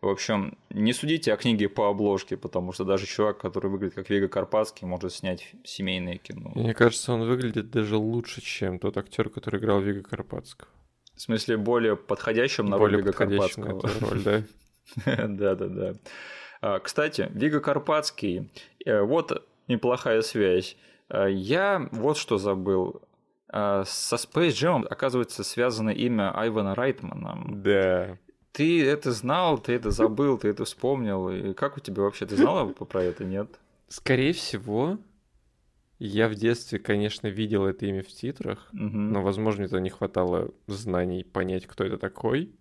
[0.00, 4.08] В общем, не судите о книге по обложке, потому что даже чувак, который выглядит как
[4.08, 6.52] Вега Карпатский, может снять семейное кино.
[6.54, 10.70] Мне кажется, он выглядит даже лучше, чем тот актер, который играл Вега Карпатского.
[11.14, 13.82] В смысле, более подходящим на роль Вига Карпатского.
[14.00, 14.42] роль, да.
[15.28, 15.92] Да-да-да.
[16.62, 18.50] А, кстати, Вига Карпатский,
[18.86, 20.78] э, вот неплохая связь.
[21.10, 23.02] А, я вот что забыл.
[23.48, 27.38] А, со Space Jam, оказывается, связано имя Айвана Райтмана.
[27.48, 28.16] Да.
[28.52, 31.30] Ты это знал, ты это забыл, ты это вспомнил.
[31.30, 32.26] И как у тебя вообще?
[32.26, 33.48] Ты знал про это, нет?
[33.88, 34.98] Скорее всего,
[35.98, 38.80] я в детстве, конечно, видел это имя в титрах, угу.
[38.80, 42.52] но, возможно, это не хватало знаний понять, кто это такой.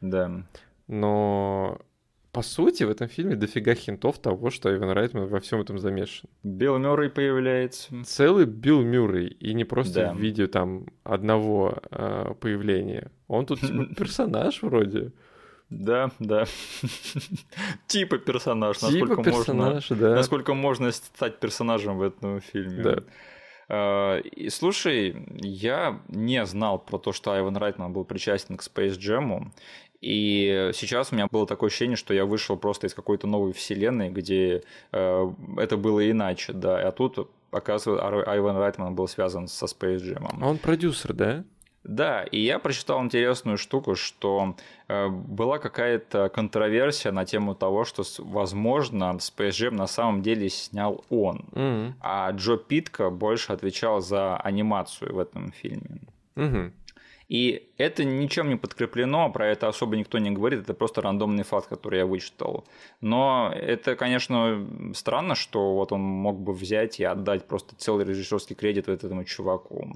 [0.00, 0.46] Да.
[0.86, 1.80] Но
[2.34, 6.28] по сути, в этом фильме дофига хинтов того, что Иван Райтман во всем этом замешан.
[6.42, 7.94] Билл Мюррей появляется.
[8.04, 10.12] Целый Билл Мюррей, и не просто да.
[10.12, 13.12] в виде там одного э, появления.
[13.28, 15.12] Он тут типа персонаж вроде.
[15.78, 16.44] Да, да.
[17.86, 20.14] типа персонаж, типа насколько персонаж, можно, да.
[20.14, 22.82] насколько можно стать персонажем в этом фильме.
[22.82, 23.02] Да.
[23.68, 28.98] А, и слушай, я не знал про то, что Айван Райтман был причастен к Space
[28.98, 29.50] Jam.
[30.00, 34.10] И сейчас у меня было такое ощущение, что я вышел просто из какой-то новой вселенной,
[34.10, 36.86] где э, это было иначе, да.
[36.86, 40.28] А тут, оказывается, Айван Райтман был связан со Space Jam.
[40.40, 41.44] А он продюсер, да?
[41.84, 44.56] Да, и я прочитал интересную штуку, что
[44.88, 51.04] э, была какая-то контроверсия на тему того, что, возможно, Space Jam на самом деле снял
[51.10, 51.92] он, mm-hmm.
[52.00, 56.00] а Джо Питка больше отвечал за анимацию в этом фильме.
[56.36, 56.72] Mm-hmm.
[57.28, 61.68] И это ничем не подкреплено, про это особо никто не говорит, это просто рандомный факт,
[61.68, 62.66] который я вычитал.
[63.00, 68.54] Но это, конечно, странно, что вот он мог бы взять и отдать просто целый режиссерский
[68.54, 69.90] кредит этому чуваку.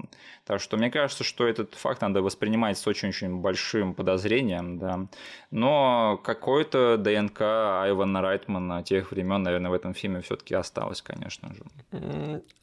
[0.45, 5.07] Так что мне кажется, что этот факт надо воспринимать с очень-очень большим подозрением, да.
[5.51, 11.63] Но какой-то ДНК Айвана Райтмана тех времен, наверное, в этом фильме все-таки осталось, конечно же.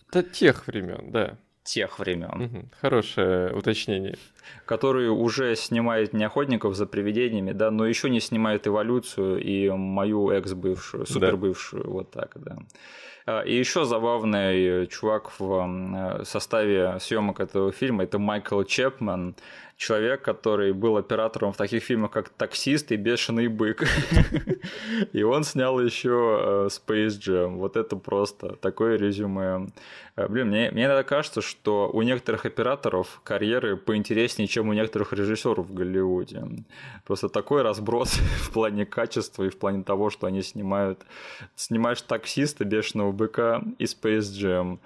[0.09, 2.71] Это тех времен, да тех времен.
[2.81, 4.17] Хорошее уточнение.
[4.65, 10.31] Которые уже снимают не охотников за привидениями, да, но еще не снимают эволюцию и мою
[10.31, 11.91] экс-бывшую, супер-бывшую, да.
[11.91, 12.57] вот так, да.
[13.27, 19.35] А, и еще забавный чувак в составе съемок этого фильма это Майкл Чепман,
[19.77, 23.87] человек, который был оператором в таких фильмах, как «Таксист» и «Бешеный бык».
[25.13, 27.57] И он снял еще э, Space Jam.
[27.57, 29.69] Вот это просто такое резюме.
[30.17, 35.13] Э, блин, мне, мне иногда кажется, что у некоторых операторов карьеры поинтереснее, чем у некоторых
[35.13, 36.43] режиссеров в Голливуде.
[37.05, 41.05] Просто такой разброс в плане качества и в плане того, что они снимают.
[41.55, 44.79] Снимаешь «Таксиста», «Бешеного быка» и Space Jam.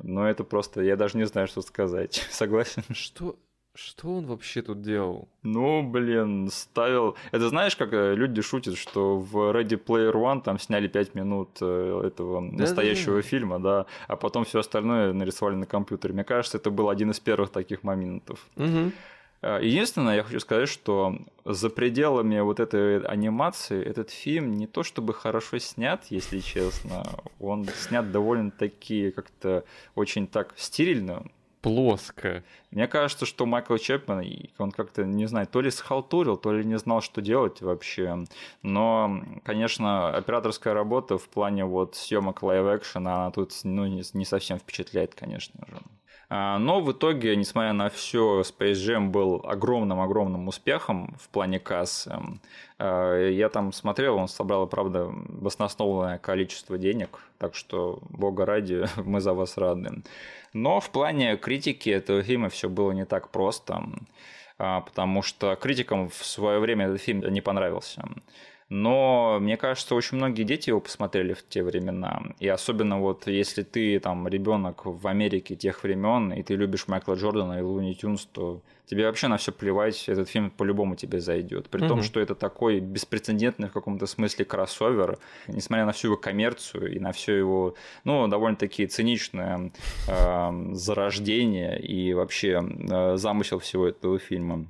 [0.00, 2.24] Но это просто, я даже не знаю, что сказать.
[2.30, 2.84] Согласен?
[2.92, 3.36] Что,
[3.78, 5.28] что он вообще тут делал?
[5.44, 7.16] Ну, блин, ставил...
[7.30, 11.50] Это знаешь, как э, люди шутят, что в Ready Player One там сняли 5 минут
[11.60, 13.28] э, этого да, настоящего да, да.
[13.28, 16.12] фильма, да, а потом все остальное нарисовали на компьютере.
[16.12, 18.48] Мне кажется, это был один из первых таких моментов.
[18.56, 18.92] Угу.
[19.42, 25.14] Единственное, я хочу сказать, что за пределами вот этой анимации этот фильм не то чтобы
[25.14, 27.04] хорошо снят, если честно,
[27.38, 29.62] он снят довольно-таки как-то
[29.94, 31.22] очень так стерильно,
[31.60, 32.44] плоско.
[32.70, 34.24] Мне кажется, что Майкл Чепман,
[34.58, 38.24] он как-то, не знаю, то ли схалтурил, то ли не знал, что делать вообще.
[38.62, 44.58] Но, конечно, операторская работа в плане вот съемок live-action а, она тут ну, не совсем
[44.58, 45.80] впечатляет, конечно же.
[46.30, 52.18] А, но в итоге, несмотря на все, Space Jam был огромным-огромным успехом в плане кассы.
[52.78, 59.20] А, я там смотрел, он собрал, правда, баснословное количество денег, так что, бога ради, мы
[59.20, 60.02] за вас рады.
[60.52, 63.82] Но в плане критики этого фильма все было не так просто,
[64.58, 68.06] а, потому что критикам в свое время этот фильм не понравился.
[68.68, 72.22] Но мне кажется, очень многие дети его посмотрели в те времена.
[72.38, 77.14] И особенно вот если ты там ребенок в Америке тех времен, и ты любишь Майкла
[77.14, 81.70] Джордана и Луни Тюнс, то тебе вообще на все плевать, этот фильм по-любому тебе зайдет.
[81.70, 81.88] При mm-hmm.
[81.88, 86.98] том, что это такой беспрецедентный в каком-то смысле кроссовер, несмотря на всю его коммерцию и
[86.98, 89.72] на все его, ну, довольно-таки циничное
[90.08, 94.66] э, зарождение и вообще э, замысел всего этого фильма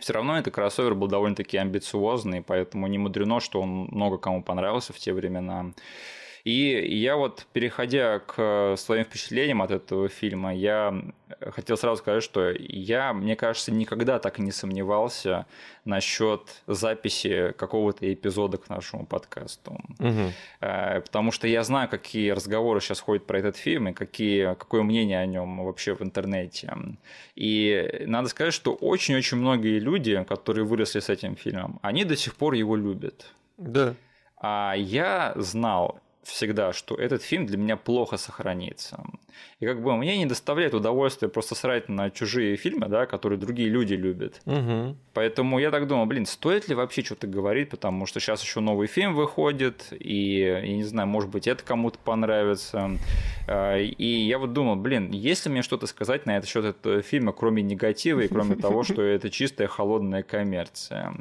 [0.00, 4.92] все равно этот кроссовер был довольно-таки амбициозный, поэтому не мудрено, что он много кому понравился
[4.92, 5.72] в те времена.
[6.46, 10.94] И я вот, переходя к своим впечатлениям от этого фильма, я
[11.40, 15.46] хотел сразу сказать, что я, мне кажется, никогда так не сомневался
[15.84, 19.72] насчет записи какого-то эпизода к нашему подкасту.
[19.98, 20.32] Угу.
[20.60, 25.18] Потому что я знаю, какие разговоры сейчас ходят про этот фильм и какие, какое мнение
[25.18, 26.72] о нем вообще в интернете.
[27.34, 32.36] И надо сказать, что очень-очень многие люди, которые выросли с этим фильмом, они до сих
[32.36, 33.34] пор его любят.
[33.56, 33.94] Да.
[34.36, 39.02] А я знал всегда, что этот фильм для меня плохо сохранится.
[39.60, 43.68] И как бы мне не доставляет удовольствия просто срать на чужие фильмы, да, которые другие
[43.68, 44.40] люди любят.
[44.46, 44.96] Угу.
[45.14, 48.86] Поэтому я так думал, блин, стоит ли вообще что-то говорить, потому что сейчас еще новый
[48.86, 52.90] фильм выходит, и я не знаю, может быть, это кому-то понравится.
[53.48, 57.32] А, и я вот думал, блин, если мне что-то сказать на этот счет этого фильма,
[57.32, 61.14] кроме негатива и кроме того, что это чистая холодная коммерция.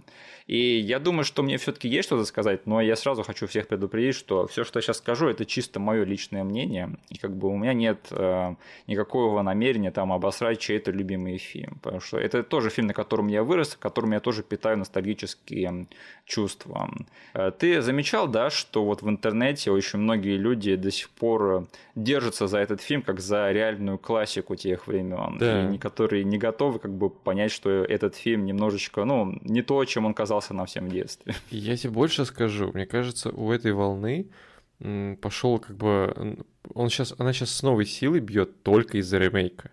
[0.47, 4.15] И я думаю, что мне все-таки есть что-то сказать, но я сразу хочу всех предупредить,
[4.15, 6.89] что все, что я сейчас скажу, это чисто мое личное мнение.
[7.09, 8.55] И как бы у меня нет э,
[8.87, 11.79] никакого намерения там обосрать чей-то любимый фильм.
[11.81, 15.87] Потому что это тоже фильм, на котором я вырос, которым я тоже питаю ностальгические
[16.25, 16.89] чувства.
[17.33, 22.47] Э, ты замечал, да, что вот в интернете очень многие люди до сих пор держатся
[22.47, 25.73] за этот фильм как за реальную классику тех времен, да.
[25.73, 30.05] и которые не готовы как бы понять, что этот фильм немножечко, ну, не то, чем
[30.05, 31.35] он казался нам всем в детстве.
[31.49, 34.27] Я тебе больше скажу, мне кажется, у этой волны
[35.21, 39.71] пошел как бы он сейчас, она сейчас с новой силой бьет только из-за ремейка.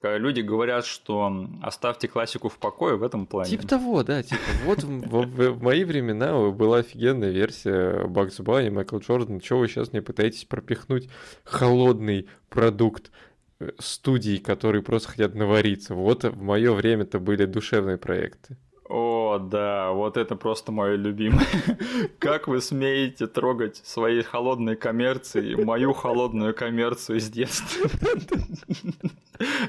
[0.00, 3.50] Люди говорят, что оставьте классику в покое в этом плане.
[3.50, 8.68] Типа того, да, типа вот в, в, в мои времена была офигенная версия Бакс Банни,
[8.68, 11.08] Майкл Джордан, чего вы сейчас мне пытаетесь пропихнуть
[11.42, 13.10] холодный продукт
[13.58, 15.96] э, студий, которые просто хотят навариться.
[15.96, 18.56] Вот в мое время это были душевные проекты.
[18.88, 21.46] О, да, вот это просто мое любимое.
[22.18, 27.90] Как вы смеете трогать свои холодные коммерции, мою холодную коммерцию из детства?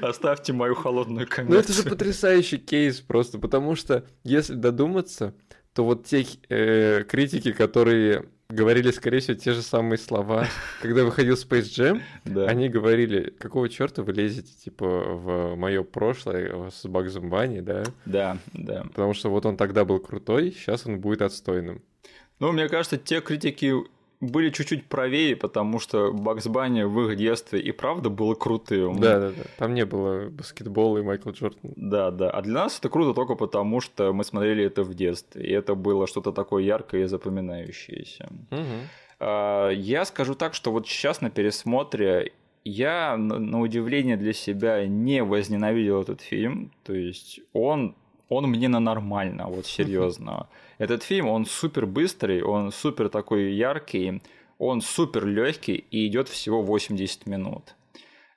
[0.00, 1.54] Оставьте мою холодную коммерцию.
[1.54, 5.34] Ну это же потрясающий кейс просто, потому что если додуматься,
[5.74, 10.46] то вот те э, критики, которые говорили, скорее всего, те же самые слова.
[10.82, 12.46] Когда выходил Space Jam, да.
[12.46, 17.84] они говорили, какого черта вы лезете, типа, в мое прошлое с Багзом Банни, да?
[18.04, 18.82] Да, да.
[18.84, 21.82] Потому что вот он тогда был крутой, сейчас он будет отстойным.
[22.38, 23.74] Ну, мне кажется, те критики
[24.20, 29.00] были чуть-чуть правее, потому что Бакс Банни в их детстве и правда было крутым.
[29.00, 29.42] Да, да, да.
[29.56, 31.72] Там не было баскетбола и Майкла Джордана.
[31.76, 32.30] Да, да.
[32.30, 35.42] А для нас это круто только потому, что мы смотрели это в детстве.
[35.42, 38.28] И это было что-то такое яркое и запоминающееся.
[38.50, 39.70] Угу.
[39.72, 42.32] Я скажу так, что вот сейчас на пересмотре
[42.64, 46.72] я, на удивление для себя, не возненавидел этот фильм.
[46.84, 47.94] То есть он,
[48.28, 50.46] он мне на нормально, вот серьезно.
[50.80, 54.22] Этот фильм, он супер быстрый, он супер такой яркий,
[54.56, 57.74] он супер легкий и идет всего 80 минут.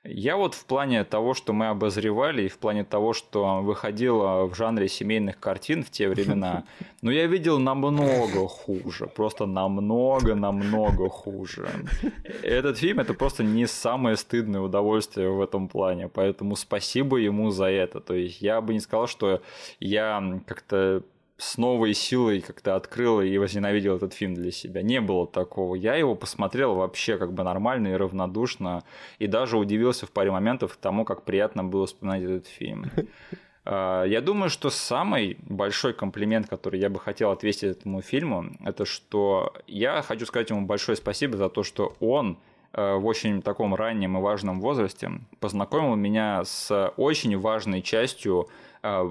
[0.04, 4.56] Я вот в плане того, что мы обозревали, и в плане того, что выходило в
[4.56, 6.66] жанре семейных картин в те времена,
[7.02, 11.70] ну, я видел намного хуже, просто намного-намного хуже.
[12.42, 17.68] Этот фильм– это просто не самое стыдное удовольствие в этом плане, поэтому спасибо ему за
[17.68, 18.02] это.
[18.02, 19.42] То есть я бы не сказал, что
[19.80, 21.04] я как-то
[21.38, 24.82] с новой силой как-то открыл и возненавидел этот фильм для себя.
[24.82, 25.76] Не было такого.
[25.76, 28.84] Я его посмотрел вообще как бы нормально и равнодушно,
[29.20, 32.92] и даже удивился в паре моментов тому, как приятно было вспоминать этот фильм.
[33.66, 38.84] А, я думаю, что самый большой комплимент, который я бы хотел отвесить этому фильму, это
[38.84, 42.38] что я хочу сказать ему большое спасибо за то, что он
[42.74, 48.50] э, в очень таком раннем и важном возрасте познакомил меня с очень важной частью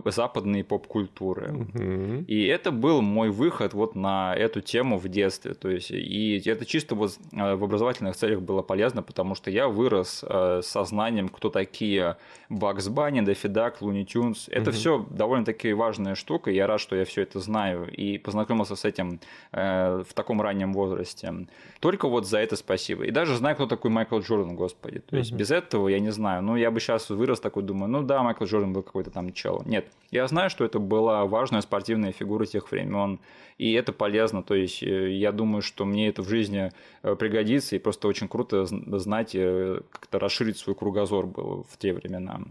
[0.04, 1.50] западной поп-культуры.
[1.52, 2.24] Угу.
[2.26, 5.54] И это был мой выход вот на эту тему в детстве.
[5.54, 9.68] То есть, и это чисто вот а, в образовательных целях было полезно, потому что я
[9.68, 12.16] вырос а, с знанием, кто такие
[12.50, 14.48] Бакс Банни, Дак, Луни Тюнс.
[14.48, 14.76] Это угу.
[14.76, 19.20] все довольно-таки важная штука, я рад, что я все это знаю и познакомился с этим
[19.52, 21.32] э, в таком раннем возрасте.
[21.80, 23.04] Только вот за это спасибо.
[23.04, 25.00] И даже знаю, кто такой Майкл Джордан, господи.
[25.00, 25.38] То есть угу.
[25.38, 26.42] без этого я не знаю.
[26.42, 29.61] Ну, я бы сейчас вырос такой, думаю, ну да, Майкл Джордан был какой-то там чел.
[29.64, 33.18] Нет, я знаю, что это была важная спортивная фигура тех времен,
[33.56, 34.42] и это полезно.
[34.42, 36.70] То есть э, я думаю, что мне это в жизни
[37.02, 41.94] э, пригодится, и просто очень круто знать, э, как-то расширить свой кругозор был в те
[41.94, 42.42] времена.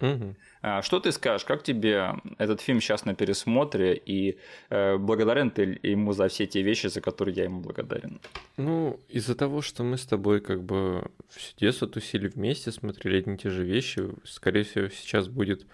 [0.00, 0.36] Угу.
[0.82, 4.38] Что ты скажешь, как тебе этот фильм сейчас на пересмотре, и
[4.70, 8.20] благодарен ты ему за все те вещи, за которые я ему благодарен?
[8.56, 13.34] Ну, из-за того, что мы с тобой как бы все детство тусили вместе, смотрели одни
[13.34, 15.66] и те же вещи, скорее всего, сейчас будет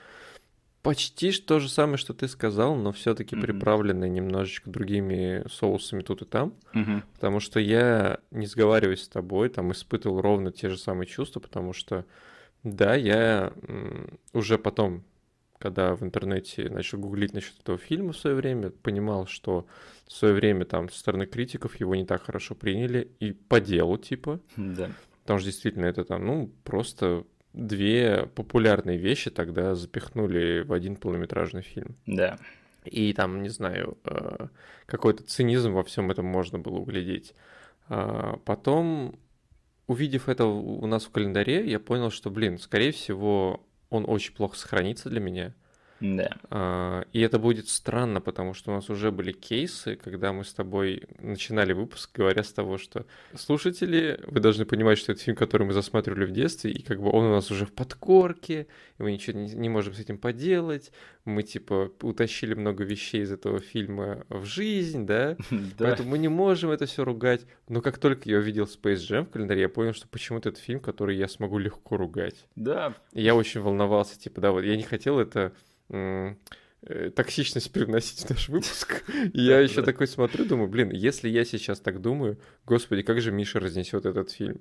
[0.84, 3.40] почти то же самое, что ты сказал, но все-таки mm-hmm.
[3.40, 6.54] приправленное немножечко другими соусами тут и там.
[6.74, 7.02] Mm-hmm.
[7.14, 11.72] Потому что я, не сговариваясь с тобой, там испытывал ровно те же самые чувства, потому
[11.72, 12.04] что,
[12.62, 13.54] да, я
[14.34, 15.04] уже потом,
[15.58, 19.66] когда в интернете начал гуглить насчет этого фильма в свое время, понимал, что
[20.06, 23.96] в свое время там со стороны критиков его не так хорошо приняли и по делу,
[23.96, 24.38] типа.
[24.56, 24.90] Да.
[25.22, 31.62] Потому что действительно это там, ну, просто две популярные вещи тогда запихнули в один полнометражный
[31.62, 31.96] фильм.
[32.04, 32.38] Да.
[32.84, 34.48] И там, не знаю, э,
[34.86, 37.34] какой-то цинизм во всем этом можно было углядеть.
[37.88, 39.18] А потом,
[39.86, 44.56] увидев это у нас в календаре, я понял, что, блин, скорее всего, он очень плохо
[44.56, 45.54] сохранится для меня.
[46.04, 46.36] Да.
[46.50, 50.52] А, и это будет странно, потому что у нас уже были кейсы, когда мы с
[50.52, 55.66] тобой начинали выпуск, говоря с того, что слушатели, вы должны понимать, что это фильм, который
[55.66, 58.66] мы засматривали в детстве, и как бы он у нас уже в подкорке,
[58.98, 60.92] и мы ничего не, не можем с этим поделать.
[61.24, 65.38] Мы типа утащили много вещей из этого фильма в жизнь, да?
[65.78, 67.46] Поэтому мы не можем это все ругать.
[67.68, 70.80] Но как только я увидел Space Jam в календаре, я понял, что почему-то это фильм,
[70.80, 72.46] который я смогу легко ругать.
[72.56, 72.92] Да.
[73.14, 75.54] Я очень волновался, типа, да, вот я не хотел это
[77.14, 79.04] токсичность привносить в наш выпуск.
[79.32, 83.32] И я еще такой смотрю, думаю, блин, если я сейчас так думаю, господи, как же
[83.32, 84.60] Миша разнесет этот фильм.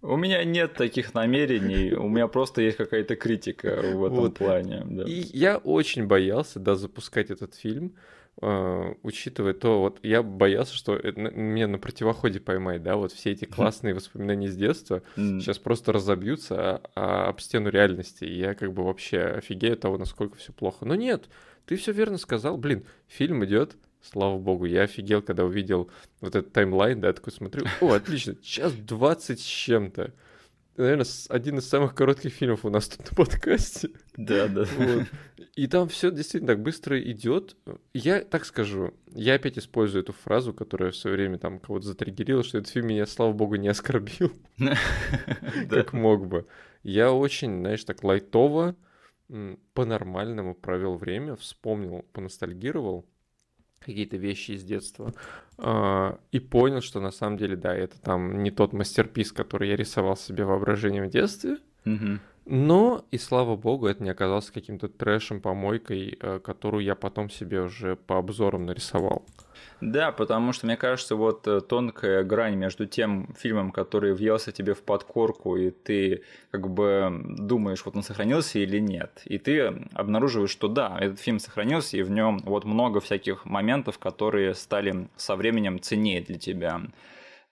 [0.00, 4.34] У меня нет таких намерений, у меня просто есть какая-то критика в этом вот.
[4.36, 4.82] плане.
[4.84, 5.04] Да.
[5.04, 10.96] И я очень боялся, да, запускать этот фильм, э, учитывая то, вот я боялся, что
[10.96, 15.40] это, меня на противоходе поймать, да, вот все эти классные воспоминания с детства mm.
[15.40, 19.98] сейчас просто разобьются а, а, об стену реальности, и я как бы вообще офигею того,
[19.98, 20.84] насколько все плохо.
[20.84, 21.28] Но нет,
[21.64, 26.52] ты все верно сказал, блин, фильм идет, слава богу, я офигел, когда увидел вот этот
[26.52, 30.12] таймлайн, да, такой смотрю, о, отлично, час двадцать с чем-то.
[30.76, 33.90] Наверное, один из самых коротких фильмов у нас тут на подкасте.
[34.16, 34.64] Да, да.
[34.76, 35.04] Вот.
[35.56, 37.56] И там все действительно так быстро идет.
[37.92, 42.58] Я так скажу, я опять использую эту фразу, которая все время там кого-то затриггерила, что
[42.58, 44.32] этот фильм меня, слава богу, не оскорбил,
[45.70, 46.46] как мог бы.
[46.82, 48.74] Я очень, знаешь, так лайтово,
[49.72, 53.06] по-нормальному провел время, вспомнил, поностальгировал
[53.84, 55.12] какие-то вещи из детства.
[55.58, 59.76] А, и понял, что на самом деле, да, это там не тот мастерпис, который я
[59.76, 61.58] рисовал себе воображением в детстве.
[62.46, 67.62] Но, и слава богу, это не оказалось каким-то трэшем, помойкой, э, которую я потом себе
[67.62, 69.24] уже по обзорам нарисовал.
[69.80, 74.74] Да, потому что, мне кажется, вот э, тонкая грань между тем фильмом, который въелся тебе
[74.74, 79.22] в подкорку, и ты как бы думаешь, вот он сохранился или нет.
[79.24, 83.98] И ты обнаруживаешь, что да, этот фильм сохранился, и в нем вот много всяких моментов,
[83.98, 86.80] которые стали со временем ценнее для тебя.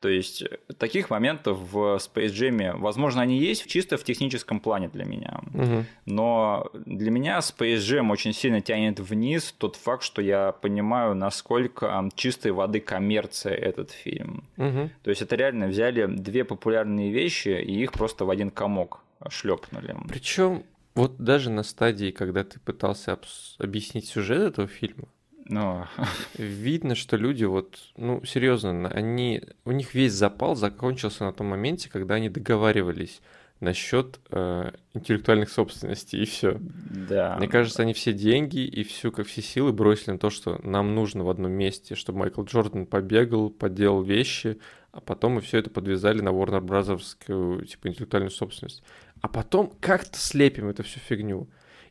[0.03, 4.89] То есть э, таких моментов в Space Jam, возможно, они есть чисто в техническом плане
[4.89, 5.41] для меня.
[5.55, 5.85] Угу.
[6.07, 12.11] Но для меня Space Jam очень сильно тянет вниз тот факт, что я понимаю, насколько
[12.17, 14.49] чистой воды коммерция этот фильм.
[14.57, 14.91] Угу.
[15.05, 19.97] То есть это реально взяли две популярные вещи и их просто в один комок шлепнули.
[20.09, 20.65] Причем
[20.97, 23.17] вот даже на стадии, когда ты пытался
[23.59, 25.07] объяснить сюжет этого фильма,
[25.45, 25.89] но
[26.39, 31.91] видно, что люди вот, ну, серьезно, они, у них весь запал закончился на том моменте,
[31.91, 33.21] когда они договаривались
[33.63, 36.59] насчет э, интеллектуальных собственностей и все.
[36.61, 37.37] Да.
[37.39, 40.97] Мне кажется, они все деньги и всю как все силы бросили на то, что нам
[40.97, 44.59] нужно в одном месте, чтобы Майкл Джордан побегал, поделал вещи,
[44.91, 47.65] а потом мы все это подвязали на Warner Bros.
[47.65, 48.83] типа интеллектуальную собственность.
[49.21, 51.49] А потом как-то слепим эту всю фигню.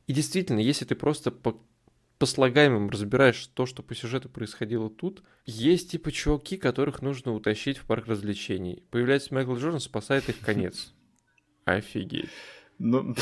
[0.08, 1.58] И действительно, если ты просто по
[2.22, 7.80] по слагаемым разбираешь то, что по сюжету происходило тут, есть типа чуваки, которых нужно утащить
[7.80, 8.84] в парк развлечений.
[8.92, 10.94] Появляется Майкл Джордан, спасает их конец.
[11.66, 12.30] Офигеть.
[12.78, 13.16] Ну,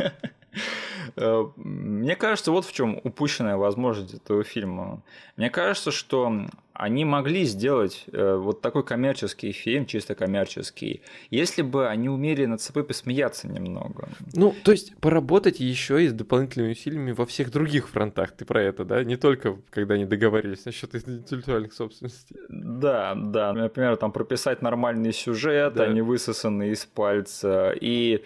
[1.56, 5.02] мне кажется, вот в чем упущенная возможность этого фильма.
[5.36, 6.46] Мне кажется, что
[6.78, 12.60] они могли сделать э, вот такой коммерческий фильм, чисто коммерческий, если бы они умели над
[12.60, 14.08] собой посмеяться немного.
[14.34, 18.32] Ну, то есть поработать еще и с дополнительными усилиями во всех других фронтах.
[18.32, 19.02] Ты про это, да?
[19.04, 22.36] Не только когда они договорились насчет интеллектуальных собственностей.
[22.48, 23.52] Да, да.
[23.52, 25.84] Например, там прописать нормальный сюжет, да.
[25.84, 27.72] а не высосанный из пальца.
[27.80, 28.22] И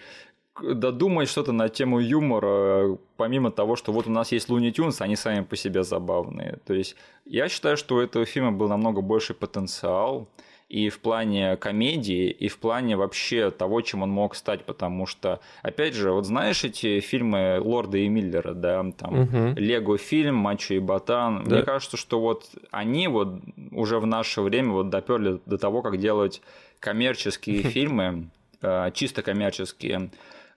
[0.63, 5.15] додумать что-то на тему юмора, помимо того, что вот у нас есть Луни Тюнс, они
[5.15, 6.59] сами по себе забавные.
[6.65, 6.95] То есть
[7.25, 10.27] я считаю, что у этого фильма был намного больше потенциал
[10.71, 15.41] и в плане комедии, и в плане вообще того, чем он мог стать, потому что,
[15.63, 19.59] опять же, вот знаешь эти фильмы Лорда и Миллера, да, там, угу.
[19.59, 21.55] Лего фильм, Мачо и Ботан, да.
[21.55, 23.41] мне кажется, что вот они вот
[23.71, 26.41] уже в наше время вот доперли до того, как делать
[26.79, 28.29] коммерческие фильмы,
[28.61, 30.09] э, чисто коммерческие,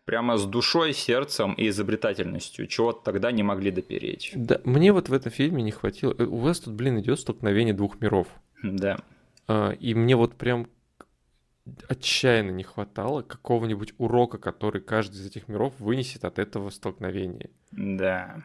[0.05, 4.33] прямо с душой, сердцем и изобретательностью, чего тогда не могли допереть.
[4.35, 6.15] Да, мне вот в этом фильме не хватило.
[6.19, 8.29] Э, у вас тут, блин, идет столкновение двух миров.
[8.63, 8.99] Да.
[9.47, 10.69] А, и мне вот прям
[11.89, 17.51] отчаянно не хватало какого-нибудь урока, который каждый из этих миров вынесет от этого столкновения.
[17.73, 18.43] Да.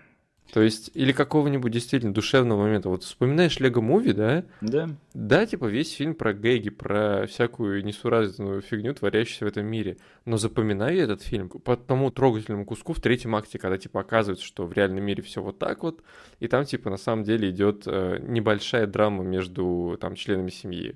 [0.51, 2.89] То есть, или какого-нибудь действительно душевного момента.
[2.89, 4.45] Вот вспоминаешь Лего Муви, да?
[4.61, 4.89] Да.
[5.13, 9.97] Да, типа весь фильм про гэги, про всякую несуразную фигню, творящуюся в этом мире.
[10.25, 14.45] Но запоминаю я этот фильм по тому трогательному куску в третьем акте, когда типа оказывается,
[14.45, 16.01] что в реальном мире все вот так вот,
[16.39, 20.95] и там типа на самом деле идет э, небольшая драма между там членами семьи.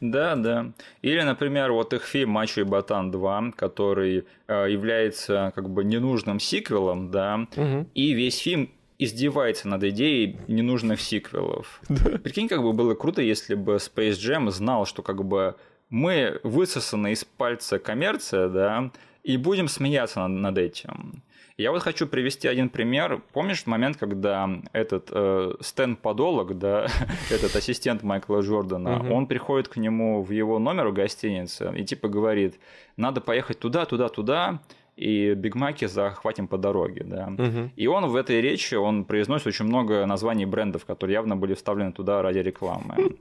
[0.00, 0.72] Да, да.
[1.02, 6.40] Или, например, вот их фильм «Мачо и Ботан 2», который э, является как бы ненужным
[6.40, 7.86] сиквелом, да, угу.
[7.94, 11.80] и весь фильм издевается над идеей ненужных сиквелов.
[11.88, 12.18] Да.
[12.18, 15.56] Прикинь, как бы было круто, если бы Space Jam знал, что как бы
[15.90, 18.90] мы высосаны из пальца коммерция, да,
[19.22, 21.22] и будем смеяться над, над этим.
[21.56, 23.22] Я вот хочу привести один пример.
[23.32, 26.86] Помнишь момент, когда этот э, Стэн Подолог, да,
[27.30, 29.14] этот ассистент Майкла Джордана, угу.
[29.14, 32.58] он приходит к нему в его номер в гостинице и типа говорит,
[32.96, 34.60] надо поехать туда, туда, туда,
[34.96, 37.26] и бигмаки захватим по дороге, да.
[37.26, 37.70] Угу.
[37.76, 41.92] И он в этой речи, он произносит очень много названий брендов, которые явно были вставлены
[41.92, 43.16] туда ради рекламы.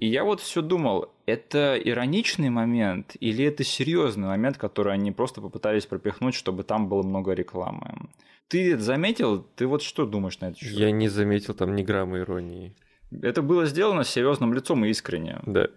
[0.00, 5.40] И я вот все думал, это ироничный момент или это серьезный момент, который они просто
[5.40, 8.08] попытались пропихнуть, чтобы там было много рекламы?
[8.48, 9.44] Ты заметил?
[9.56, 10.58] Ты вот что думаешь на это?
[10.58, 10.72] счет?
[10.72, 12.74] Я не заметил там ни грамма иронии.
[13.22, 15.40] Это было сделано с серьезным лицом и искренне.
[15.46, 15.68] Да.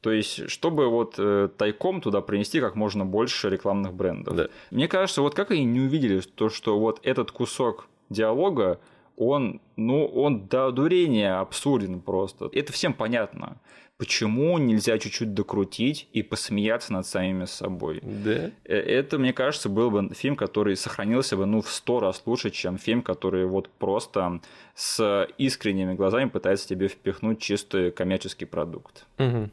[0.00, 4.34] То есть, чтобы вот э, тайком туда принести как можно больше рекламных брендов.
[4.34, 4.48] Да.
[4.72, 8.80] Мне кажется, вот как они не увидели то, что вот этот кусок диалога
[9.16, 12.48] он, ну, он до дурения абсурден просто.
[12.52, 13.58] Это всем понятно.
[13.98, 18.00] Почему нельзя чуть-чуть докрутить и посмеяться над самими собой?
[18.02, 18.50] Да.
[18.64, 22.50] Э, это, мне кажется, был бы фильм, который сохранился бы, ну, в сто раз лучше,
[22.50, 24.40] чем фильм, который вот просто
[24.74, 29.06] с искренними глазами пытается тебе впихнуть чистый коммерческий продукт.
[29.18, 29.50] Угу.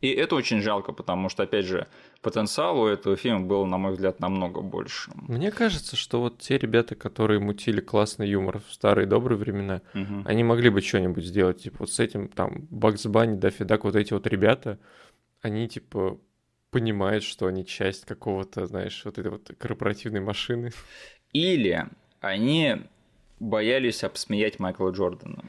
[0.00, 1.86] И это очень жалко, потому что, опять же,
[2.22, 5.10] потенциал у этого фильма был, на мой взгляд, намного больше.
[5.14, 10.22] Мне кажется, что вот те ребята, которые мутили классный юмор в старые добрые времена, Мгм.
[10.26, 11.62] они могли бы что-нибудь сделать.
[11.62, 14.78] Типа вот с этим там Бакс Банни, Даффи Дак, вот эти вот ребята,
[15.42, 16.18] они типа
[16.70, 20.70] понимают, что они часть какого-то, знаешь, вот этой вот корпоративной машины.
[21.32, 21.86] Или
[22.20, 22.76] они
[23.38, 25.44] боялись обсмеять Майкла Джордана.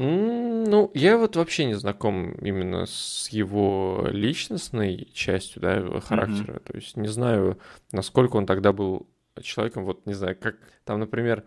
[0.00, 6.60] Ну, я вот вообще не знаком именно с его личностной частью, да, характера.
[6.60, 7.58] То есть не знаю,
[7.90, 9.08] насколько он тогда был
[9.42, 11.44] человеком, вот не знаю, как там, например,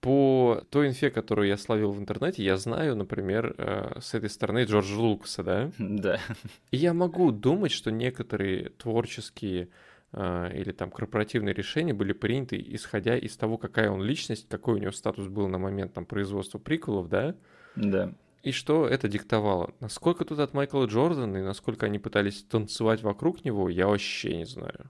[0.00, 4.64] по той инфе, которую я словил в интернете, я знаю, например, э, с этой стороны
[4.64, 6.18] Джорджа Лукаса, да, Да.
[6.70, 9.68] и я могу думать, что некоторые творческие
[10.12, 14.78] э, или там корпоративные решения были приняты, исходя из того, какая он личность, какой у
[14.78, 17.36] него статус был на момент там производства приколов, да,
[17.76, 18.12] Да.
[18.42, 19.70] и что это диктовало.
[19.80, 24.46] Насколько тут от Майкла Джордана и насколько они пытались танцевать вокруг него, я вообще не
[24.46, 24.86] знаю.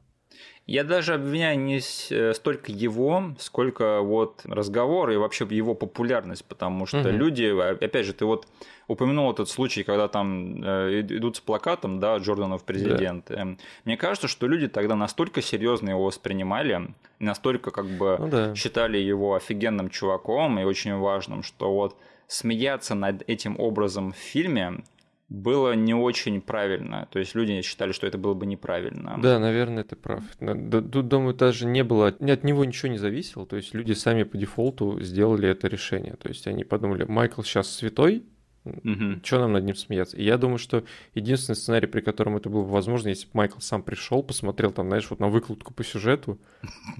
[0.66, 6.86] Я даже обвиняю не э, столько его, сколько вот разговор и вообще его популярность, потому
[6.86, 7.10] что Мгм.
[7.18, 8.46] люди, а- опять же, ты вот
[8.86, 13.30] упомянул этот случай, когда там э, ид- идут с плакатом, да, Джордана в президент.
[13.32, 18.54] Эм, Мне кажется, что люди тогда настолько серьезно его воспринимали, настолько как бы Ну да.
[18.54, 21.96] считали его офигенным чуваком и очень важным, что вот
[22.30, 24.84] смеяться над этим образом в фильме
[25.28, 27.06] было не очень правильно.
[27.12, 29.18] То есть люди считали, что это было бы неправильно.
[29.22, 30.22] Да, наверное, ты прав.
[30.38, 33.46] Тут, думаю, даже не было, от него ничего не зависело.
[33.46, 36.14] То есть люди сами по дефолту сделали это решение.
[36.16, 38.24] То есть они подумали, Майкл сейчас святой,
[38.64, 39.22] Мгм.
[39.24, 40.16] что нам над ним смеяться?
[40.16, 43.58] И я думаю, что единственный сценарий, при котором это было бы возможно, если бы Майкл
[43.60, 46.38] сам пришел, посмотрел там, знаешь, вот на выкладку по сюжету,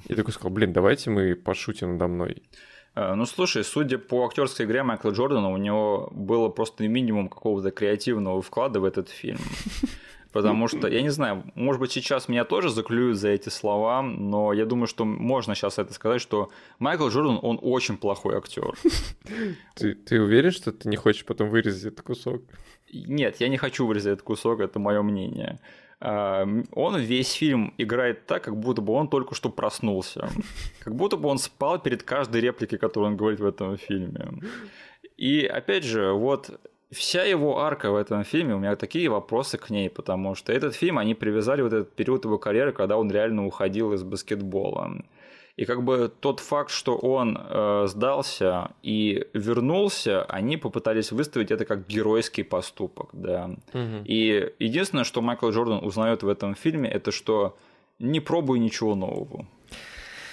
[0.09, 2.43] и такой сказал, блин, давайте мы пошутим надо мной.
[2.95, 7.71] Э, Ну, слушай, судя по актерской игре Майкла Джордана, у него было просто минимум какого-то
[7.71, 9.39] креативного вклада в этот фильм.
[10.33, 14.53] Потому что, я не знаю, может быть, сейчас меня тоже заклюют за эти слова, но
[14.53, 18.75] я думаю, что можно сейчас это сказать, что Майкл Джордан, он очень плохой актер.
[19.75, 22.43] Ты, ты уверен, что ты не хочешь потом вырезать этот кусок?
[22.93, 25.59] Нет, я не хочу вырезать этот кусок, это мое мнение.
[26.01, 30.29] А, м, Он весь фильм играет так, как будто бы он только что проснулся.
[30.81, 34.41] Как будто бы он спал перед каждой репликой, которую он говорит в этом фильме.
[35.19, 36.59] И опять же, вот
[36.91, 40.75] вся его арка в этом фильме, у меня такие вопросы к ней, потому что этот
[40.75, 45.03] фильм, они привязали вот этот период его карьеры, когда он реально уходил из баскетбола.
[45.61, 51.67] И как бы тот факт, что он э, сдался и вернулся, они попытались выставить это
[51.67, 53.51] как геройский поступок, да.
[53.75, 54.03] Мгм.
[54.07, 57.59] И единственное, что Майкл Джордан узнает в этом фильме, это что
[57.99, 59.45] не пробуй ничего нового.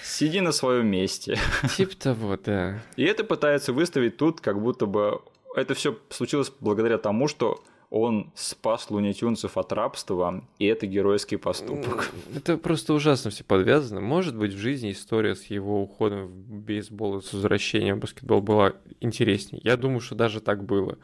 [0.02, 1.36] Сиди на своем месте.
[1.76, 2.80] Типа того, да.
[2.96, 5.20] И это пытается выставить тут, как будто бы
[5.54, 12.10] это все случилось благодаря тому, что он спас лунитюнцев от рабства, и это геройский поступок.
[12.36, 14.00] Это просто ужасно все подвязано.
[14.00, 18.42] Может быть, в жизни история с его уходом в бейсбол и с возвращением в баскетбол
[18.42, 19.62] была интереснее.
[19.64, 20.98] Я думаю, что даже так было.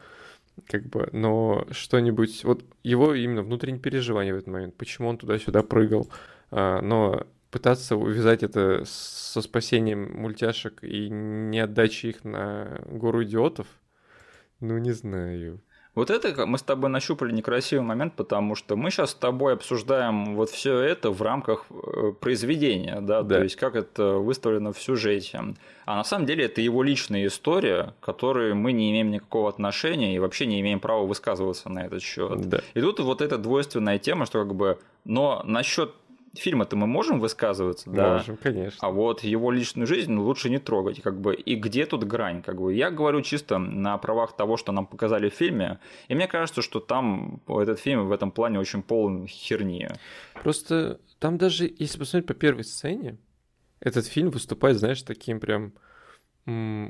[0.67, 2.43] Как бы, но что-нибудь...
[2.43, 6.07] Вот его именно внутренние переживания в этот момент, почему он туда-сюда прыгал,
[6.51, 13.67] а, но пытаться увязать это со спасением мультяшек и не отдачей их на гору идиотов,
[14.59, 15.61] ну, не знаю.
[15.95, 20.35] Вот это мы с тобой нащупали некрасивый момент, потому что мы сейчас с тобой обсуждаем
[20.35, 23.37] вот все это в рамках э, произведения, да, Да.
[23.37, 25.39] то есть как это выставлено в сюжете.
[25.85, 30.15] А на самом деле это его личная история, к которой мы не имеем никакого отношения
[30.15, 32.41] и вообще не имеем права высказываться на этот счет.
[32.49, 32.59] Да.
[32.73, 35.93] И тут вот эта двойственная тема, что как бы, но насчет
[36.39, 38.17] фильма-то мы можем высказываться, да.
[38.17, 38.77] Можем, конечно.
[38.81, 41.35] А вот его личную жизнь лучше не трогать, как бы.
[41.35, 42.73] И где тут грань, как бы?
[42.73, 46.79] Я говорю чисто на правах того, что нам показали в фильме, и мне кажется, что
[46.79, 49.87] там этот фильм в этом плане очень полон херни.
[50.43, 53.17] Просто там даже, если посмотреть по первой сцене,
[53.79, 55.73] этот фильм выступает, знаешь, таким прям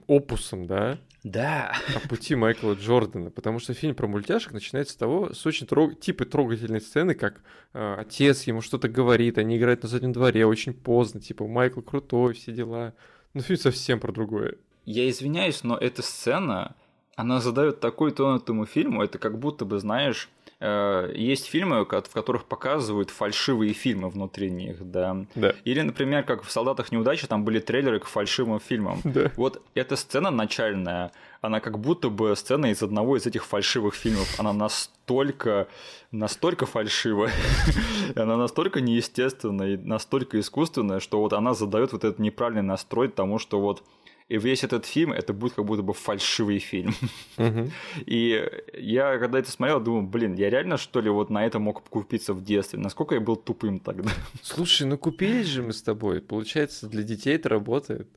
[0.08, 1.74] опусом, да, Да.
[1.96, 6.00] о пути Майкла Джордана, потому что фильм про мультяшек начинается с того, с очень трог...
[6.00, 7.42] типа трогательной сцены, как
[7.74, 12.36] э, отец ему что-то говорит, они играют на заднем дворе очень поздно, типа Майкл крутой,
[12.36, 12.94] все дела.
[13.34, 14.58] Но фильм совсем про другое.
[14.86, 16.76] Я извиняюсь, но эта сцена,
[17.16, 20.30] она задает такой тон этому фильму, это как будто бы, знаешь,
[20.62, 25.26] есть фильмы, в которых показывают фальшивые фильмы внутри них, да.
[25.36, 25.54] Да.
[25.66, 29.02] Или, например, как в «Солдатах неудачи» там были трейлеры к фальшивым фильмам.
[29.04, 29.32] Да.
[29.36, 34.40] Вот эта сцена начальная, она как будто бы сцена из одного из этих фальшивых фильмов.
[34.40, 35.68] Она настолько,
[36.12, 37.32] настолько фальшивая,
[38.16, 43.40] она настолько неестественная и настолько искусственная, что вот она задает вот этот неправильный настрой тому,
[43.40, 43.84] что вот
[44.28, 46.94] и весь этот фильм это будет как будто бы фальшивый фильм.
[48.06, 51.84] И я когда это смотрел, думаю, блин, я реально что ли вот на это мог
[51.90, 52.80] купиться в детстве?
[52.80, 54.10] Насколько я был тупым тогда?
[54.42, 56.22] Слушай, ну купились же мы с тобой.
[56.22, 58.10] Получается, для детей это работает.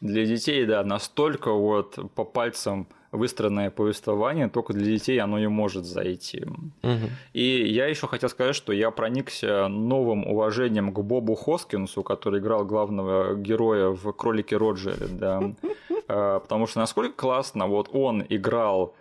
[0.00, 5.84] Для детей, да, настолько вот по пальцам выстроенное повествование, только для детей оно и может
[5.84, 6.44] зайти.
[6.82, 7.10] Угу.
[7.32, 12.64] И я еще хотел сказать, что я проникся новым уважением к Бобу Хоскинсу, который играл
[12.64, 15.42] главного героя в Кролике Роджере, да.
[16.08, 18.94] А, потому что насколько классно, вот он играл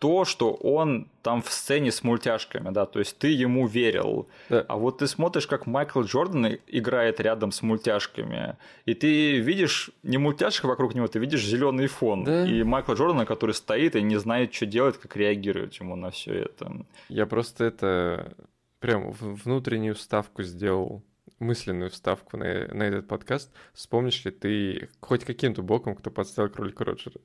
[0.00, 4.26] то, что он там в сцене с мультяшками, да, то есть ты ему верил.
[4.48, 4.64] Да.
[4.66, 10.16] А вот ты смотришь, как Майкл Джордан играет рядом с мультяшками, и ты видишь не
[10.16, 12.24] мультяшек вокруг него, ты видишь зеленый фон.
[12.24, 12.46] Да.
[12.46, 16.32] И Майкла Джордана, который стоит и не знает, что делать, как реагировать ему на все
[16.32, 16.72] это.
[17.10, 18.32] Я просто это
[18.78, 21.02] прям внутреннюю ставку сделал
[21.40, 23.50] мысленную вставку на, на этот подкаст.
[23.72, 27.20] Вспомнишь ли ты хоть каким-то боком, кто подставил кролика Роджера?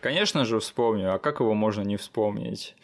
[0.00, 2.74] Конечно же вспомню, а как его можно не вспомнить?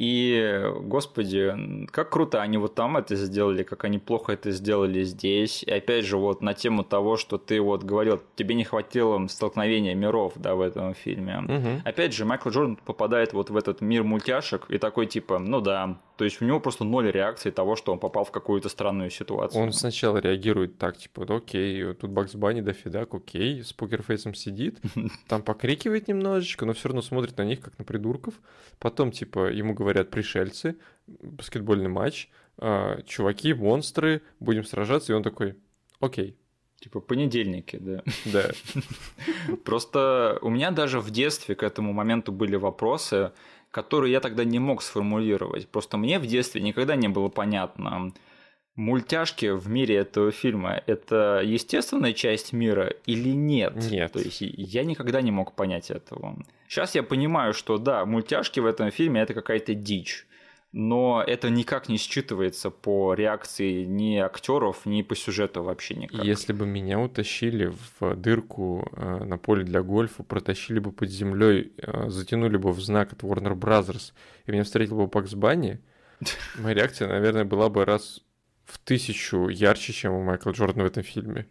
[0.00, 1.52] И, господи,
[1.90, 5.64] как круто они вот там это сделали, как они плохо это сделали здесь.
[5.64, 9.96] И опять же, вот на тему того, что ты вот говорил, тебе не хватило столкновения
[9.96, 11.38] миров, да, в этом фильме.
[11.38, 11.82] Угу.
[11.84, 15.98] Опять же, Майкл Джордан попадает вот в этот мир мультяшек и такой типа, ну да,
[16.18, 19.62] то есть у него просто ноль реакции того, что он попал в какую-то странную ситуацию.
[19.62, 24.80] Он сначала реагирует так, типа, да, окей, тут Бакс Банни дофига, окей, с покерфейсом сидит,
[25.28, 28.34] там покрикивает немножечко, но все равно смотрит на них, как на придурков.
[28.80, 30.76] Потом, типа, ему говорят пришельцы,
[31.06, 32.28] баскетбольный матч,
[32.58, 35.56] э, чуваки, монстры, будем сражаться, и он такой,
[36.00, 36.36] окей.
[36.80, 38.02] Типа понедельники, да.
[38.24, 38.50] Да.
[39.64, 43.32] Просто у меня даже в детстве к этому моменту были вопросы,
[43.72, 45.68] которые я тогда не мог сформулировать.
[45.68, 48.12] Просто мне в детстве никогда не было понятно,
[48.78, 53.74] мультяшки в мире этого фильма это естественная часть мира или нет?
[53.90, 54.12] Нет.
[54.12, 56.36] То есть я никогда не мог понять этого.
[56.68, 60.26] Сейчас я понимаю, что да, мультяшки в этом фильме это какая-то дичь.
[60.70, 66.22] Но это никак не считывается по реакции ни актеров, ни по сюжету вообще никак.
[66.22, 71.72] Если бы меня утащили в дырку э, на поле для гольфа, протащили бы под землей,
[71.78, 74.12] э, затянули бы в знак от Warner Brothers,
[74.44, 75.80] и меня встретил бы Бакс Банни,
[76.58, 78.22] моя реакция, наверное, была бы раз
[78.68, 81.46] в тысячу ярче, чем у Майкла Джордана в этом фильме.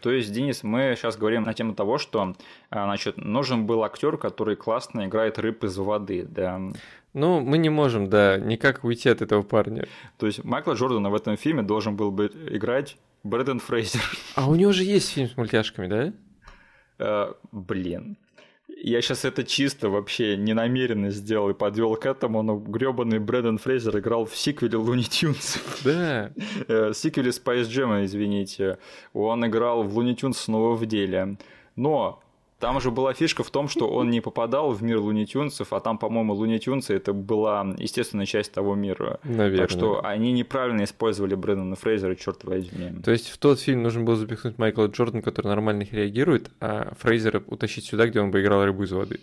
[0.00, 2.36] То есть, Денис, мы сейчас говорим на тему того, что
[2.70, 6.60] значит, нужен был актер, который классно играет рыб из воды, да.
[7.14, 9.86] Ну, мы не можем, да, никак уйти от этого парня.
[10.18, 14.00] То есть Майкла Джордана в этом фильме должен был бы играть Брэден Фрейзер.
[14.36, 16.12] А у него же есть фильм с мультяшками, да?
[16.98, 18.16] Uh, блин.
[18.84, 23.58] Я сейчас это чисто вообще не намеренно сделал и подвел к этому, но гребаный Брэден
[23.58, 25.58] Фрейзер играл в сиквеле Луни Тюнс.
[25.84, 26.32] Да.
[26.66, 28.78] В сиквеле Spice Jam, извините.
[29.12, 31.36] Он играл в Луни Тюнс снова в деле.
[31.76, 32.21] Но
[32.62, 35.98] там же была фишка в том, что он не попадал в мир лунитюнцев, а там,
[35.98, 39.18] по-моему, лунитюнцы это была естественная часть того мира.
[39.24, 39.66] Наверное.
[39.66, 43.02] Так что они неправильно использовали Брэндона Фрейзера, черт возьми.
[43.02, 46.94] То есть в тот фильм нужно было запихнуть Майкла Джордана, который нормально их реагирует, а
[47.00, 49.18] Фрейзера утащить сюда, где он бы играл рыбу из воды.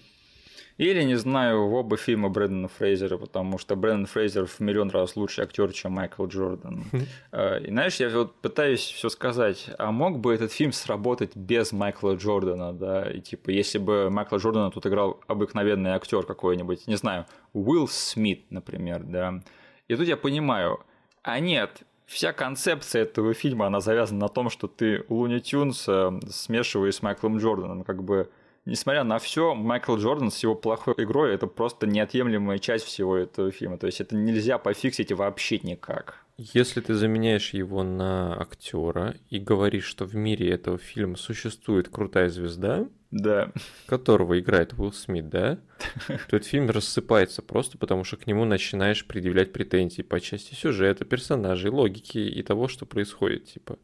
[0.80, 5.18] Или, не знаю, в оба фильма Брэндона Фрейзера, потому что Брэндон Фрейзер в миллион раз
[5.18, 6.86] лучший актер, чем Майкл Джордан.
[7.34, 12.16] И знаешь, я вот пытаюсь все сказать, а мог бы этот фильм сработать без Майкла
[12.16, 17.26] Джордана, да, и типа, если бы Майкла Джордана тут играл обыкновенный актер какой-нибудь, не знаю,
[17.52, 19.42] Уилл Смит, например, да.
[19.90, 20.80] И тут я понимаю,
[21.24, 25.90] а нет, вся концепция этого фильма, она завязана на том, что ты Луни Тюнс
[26.32, 28.30] смешиваешь с Майклом Джорданом, как бы
[28.70, 33.52] несмотря на все, Майкл Джордан с его плохой игрой это просто неотъемлемая часть всего этого
[33.52, 33.78] фильма.
[33.78, 36.24] То есть это нельзя пофиксить вообще никак.
[36.38, 42.30] Если ты заменяешь его на актера и говоришь, что в мире этого фильма существует крутая
[42.30, 43.52] звезда, да.
[43.88, 45.60] которого играет Уилл Смит, да,
[46.08, 51.04] то этот фильм рассыпается просто потому, что к нему начинаешь предъявлять претензии по части сюжета,
[51.04, 53.78] персонажей, логики и того, что происходит, типа.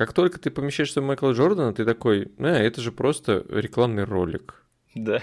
[0.00, 4.64] Как только ты помещаешься в Майкла Джордана, ты такой, а, это же просто рекламный ролик.
[4.94, 5.20] Да.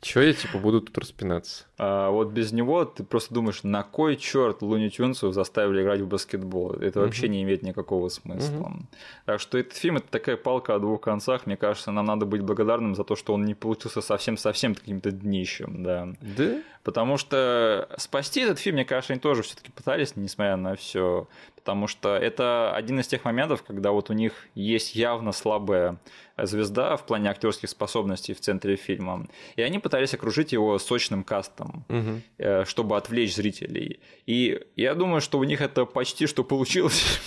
[0.00, 1.64] Чё я, типа, буду тут распинаться?
[1.76, 6.06] А вот без него ты просто думаешь, на кой черт Луни Тюнсов заставили играть в
[6.06, 6.74] баскетбол?
[6.74, 7.30] Это вообще uh-huh.
[7.30, 8.72] не имеет никакого смысла.
[8.72, 8.98] Uh-huh.
[9.24, 11.46] Так что этот фильм это такая палка о двух концах.
[11.46, 15.82] Мне кажется, нам надо быть благодарным за то, что он не получился совсем-совсем каким-то днищем,
[15.82, 16.08] да.
[16.20, 16.62] Да?
[16.86, 21.26] Потому что спасти этот фильм, мне кажется, они тоже все-таки пытались, несмотря на все.
[21.56, 25.98] Потому что это один из тех моментов, когда вот у них есть явно слабая
[26.40, 29.26] звезда в плане актерских способностей в центре фильма.
[29.56, 32.22] И они пытались окружить его сочным кастом, угу.
[32.64, 33.98] чтобы отвлечь зрителей.
[34.26, 37.20] И я думаю, что у них это почти что получилось.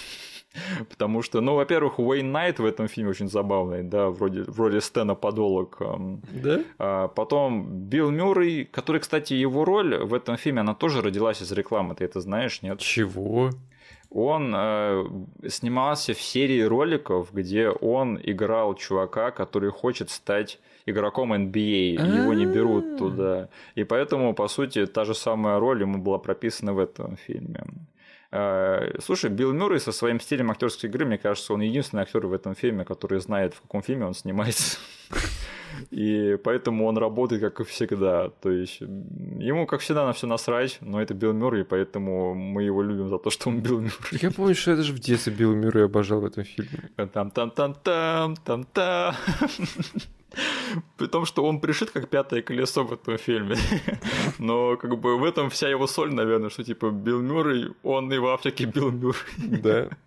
[0.89, 5.15] Потому что, ну, во-первых, Уэйн Найт в этом фильме очень забавный, да, вроде, вроде Стэна
[5.15, 5.77] Подолок.
[6.43, 6.59] Да?
[6.77, 11.51] А потом Билл Мюррей, который, кстати, его роль в этом фильме, она тоже родилась из
[11.51, 12.79] рекламы, ты это знаешь, нет?
[12.79, 13.51] Чего?
[14.11, 15.05] Он э,
[15.47, 22.47] снимался в серии роликов, где он играл чувака, который хочет стать игроком NBA, его не
[22.47, 23.49] берут туда.
[23.75, 27.63] И поэтому, по сути, та же самая роль ему была прописана в этом фильме.
[28.31, 32.33] Э, слушай, Билл Мюррей со своим стилем актерской игры, мне кажется, он единственный актер в
[32.33, 34.77] этом фильме, который знает, в каком фильме он снимается.
[35.91, 38.29] И поэтому он работает, как и всегда.
[38.41, 42.81] То есть ему, как всегда, на все насрать, но это Билл Мюррей, поэтому мы его
[42.83, 44.19] любим за то, что он Билл Мюррей.
[44.21, 46.89] Я помню, что я даже в детстве Билл Мюррей обожал в этом фильме.
[46.95, 49.15] Там-там-там-там, там-там.
[50.97, 53.55] При том, что он пришит как пятое колесо в этом фильме.
[54.39, 58.17] Но как бы в этом вся его соль, наверное, что типа Билл Мюррей, он и
[58.17, 59.17] в Африке Билл Мюррей.
[59.37, 59.89] Да.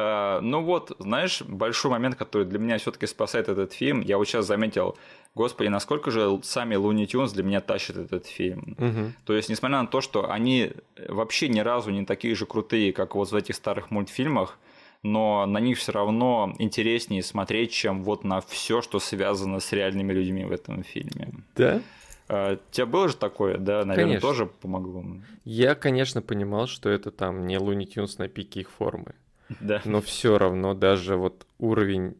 [0.00, 4.28] А, ну вот, знаешь, большой момент, который для меня все-таки спасает этот фильм, я вот
[4.28, 4.96] сейчас заметил,
[5.34, 8.76] господи, насколько же сами Луни Тюнс для меня тащат этот фильм.
[8.78, 9.12] Угу.
[9.24, 10.70] То есть, несмотря на то, что они
[11.08, 14.58] вообще ни разу не такие же крутые, как вот в этих старых мультфильмах,
[15.02, 20.12] но на них все равно интереснее смотреть, чем вот на все, что связано с реальными
[20.12, 21.32] людьми в этом фильме.
[21.56, 21.80] Да?
[22.28, 24.28] А, тебя было же такое, да, наверное, конечно.
[24.28, 25.04] тоже помогло.
[25.44, 29.14] Я, конечно, понимал, что это там не Луни Тюнс на пике их формы.
[29.60, 29.80] Да.
[29.84, 32.16] Но все равно даже вот уровень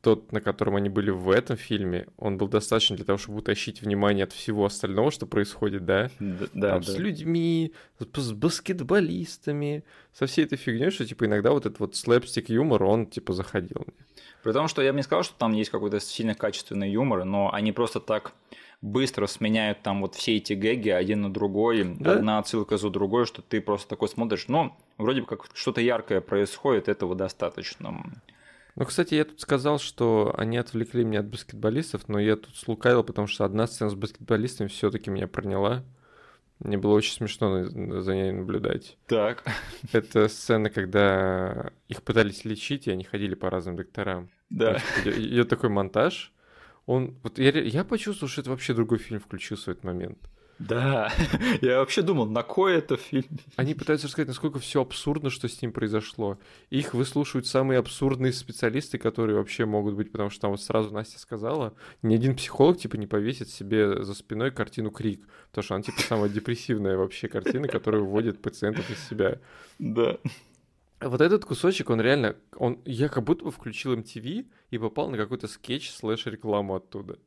[0.00, 3.82] тот, на котором они были в этом фильме, он был достаточно для того, чтобы утащить
[3.82, 6.10] внимание от всего остального, что происходит, да?
[6.20, 6.70] Да, да.
[6.70, 6.82] Там, да.
[6.82, 12.48] С людьми, с баскетболистами, со всей этой фигней, что типа иногда вот этот вот слэпстик
[12.48, 14.06] юмор, он типа заходил мне.
[14.42, 17.52] При том, что я бы не сказал, что там есть какой-то сильно качественный юмор, но
[17.52, 18.34] они просто так
[18.80, 22.12] быстро сменяют там вот все эти гэги один на другой, да?
[22.12, 26.20] одна отсылка за другой, что ты просто такой смотришь, ну, вроде бы как что-то яркое
[26.20, 28.04] происходит, этого достаточно.
[28.78, 33.02] Ну, кстати, я тут сказал, что они отвлекли меня от баскетболистов, но я тут слукавил,
[33.02, 35.82] потому что одна сцена с баскетболистами все-таки меня проняла.
[36.60, 38.96] Мне было очень смешно за ней наблюдать.
[39.08, 39.42] Так.
[39.92, 44.30] Это сцена, когда их пытались лечить, и они ходили по разным докторам.
[44.48, 44.80] Да.
[45.04, 46.32] Идет такой монтаж.
[46.86, 50.18] Он, вот я, я почувствовал, что это вообще другой фильм включился в этот момент.
[50.58, 51.12] Да,
[51.62, 53.28] я вообще думал, на кой это фильм?
[53.56, 56.38] Они пытаются рассказать, насколько все абсурдно, что с ним произошло.
[56.70, 61.20] Их выслушивают самые абсурдные специалисты, которые вообще могут быть, потому что там вот сразу Настя
[61.20, 65.82] сказала, ни один психолог типа не повесит себе за спиной картину Крик, потому что она
[65.82, 69.40] типа самая депрессивная вообще картина, которая выводит пациентов из себя.
[69.78, 70.18] Да.
[71.00, 75.16] Вот этот кусочек, он реально, он, я как будто бы включил MTV и попал на
[75.16, 77.20] какой-то скетч slash рекламу оттуда.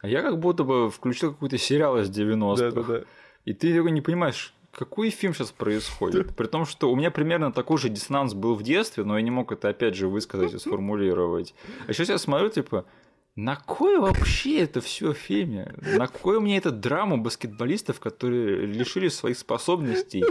[0.00, 2.70] А я как будто бы включил какой-то сериал из 90-х.
[2.70, 3.04] Да, да, да.
[3.44, 6.34] И ты не понимаешь, какой фильм сейчас происходит?
[6.36, 9.30] При том, что у меня примерно такой же диссонанс был в детстве, но я не
[9.30, 11.54] мог это опять же высказать и сформулировать.
[11.86, 12.84] А сейчас я смотрю, типа,
[13.36, 15.72] на кой вообще это все фильме?
[15.96, 20.24] На кой мне эта драма баскетболистов, которые лишили своих способностей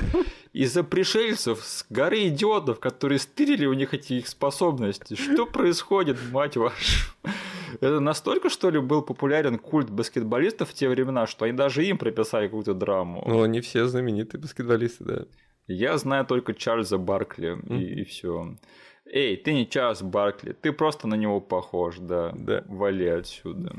[0.54, 5.16] из-за пришельцев с горы идиотов, которые стырили у них эти их способности?
[5.16, 7.16] Что происходит, мать вашу?
[7.82, 11.98] Это настолько, что ли, был популярен культ баскетболистов в те времена, что они даже им
[11.98, 13.24] приписали какую-то драму.
[13.26, 15.26] Ну, они все знаменитые баскетболисты, да.
[15.68, 17.80] Я знаю только Чарльза Баркли, mm.
[17.80, 18.56] и, и все.
[19.12, 22.32] Эй, ты не Чарльз Баркли, ты просто на него похож, да.
[22.36, 22.64] Да.
[22.68, 23.74] Вали отсюда.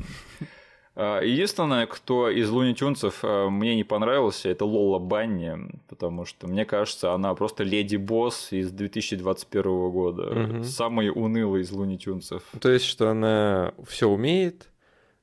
[0.97, 5.57] А, единственное, кто из Луни Тюнцев а, мне не понравился, это Лола Банни,
[5.89, 10.65] потому что мне кажется, она просто леди босс из 2021 года, угу.
[10.65, 12.43] самый унылый из Луни Тюнцев.
[12.61, 14.69] То есть, что она все умеет,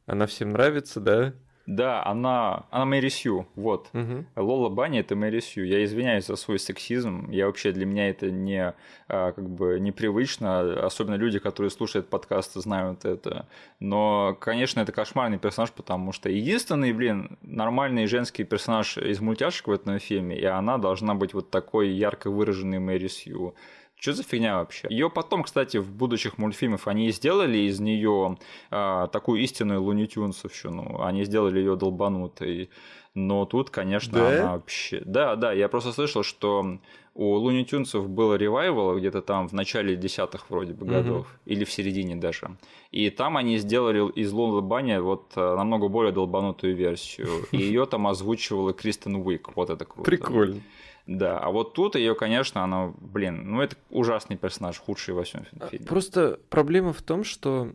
[0.06, 1.34] она всем нравится, да?
[1.68, 3.90] Да, она, она Мэри Сью, вот.
[3.94, 4.26] Угу.
[4.38, 5.66] Лола Банни это Мэри Сью.
[5.66, 7.30] Я извиняюсь за свой сексизм.
[7.30, 8.74] Я вообще для меня это не
[9.10, 10.86] а, как бы непривычно.
[10.86, 13.48] Особенно люди, которые слушают подкасты, знают это.
[13.82, 19.72] Но, конечно, это кошмарный персонаж, потому что единственный, блин, нормальный женский персонаж из мультяшек в
[19.72, 23.56] этом фильме, и она должна быть вот такой ярко выраженной Мэри Сью.
[24.00, 24.88] Что за фигня вообще?
[24.92, 28.38] Ее потом, кстати, в будущих мультфильмах они сделали из нее
[28.70, 31.02] а, такую истинную Луни Тюнсовщину.
[31.02, 32.70] Они сделали ее долбанутой.
[33.16, 34.28] но тут, конечно, Да?
[34.28, 35.02] она вообще...
[35.04, 36.78] Да, да, я просто слышал, что
[37.16, 41.72] у Луни Тюнсов было ревайвал где-то там в начале десятых вроде бы годов, или в
[41.72, 42.56] середине даже.
[42.92, 47.28] И там они сделали из Луны Банни вот э, намного более долбанутую версию.
[47.52, 49.56] И ее там озвучивала Кристен Уик.
[49.56, 50.04] Вот это круто.
[50.04, 50.62] Прикольно.
[51.08, 55.46] Да, а вот тут ее, конечно, она, блин, ну это ужасный персонаж, худший во всем
[55.60, 55.86] А, фильме.
[55.86, 57.72] Просто проблема в том, что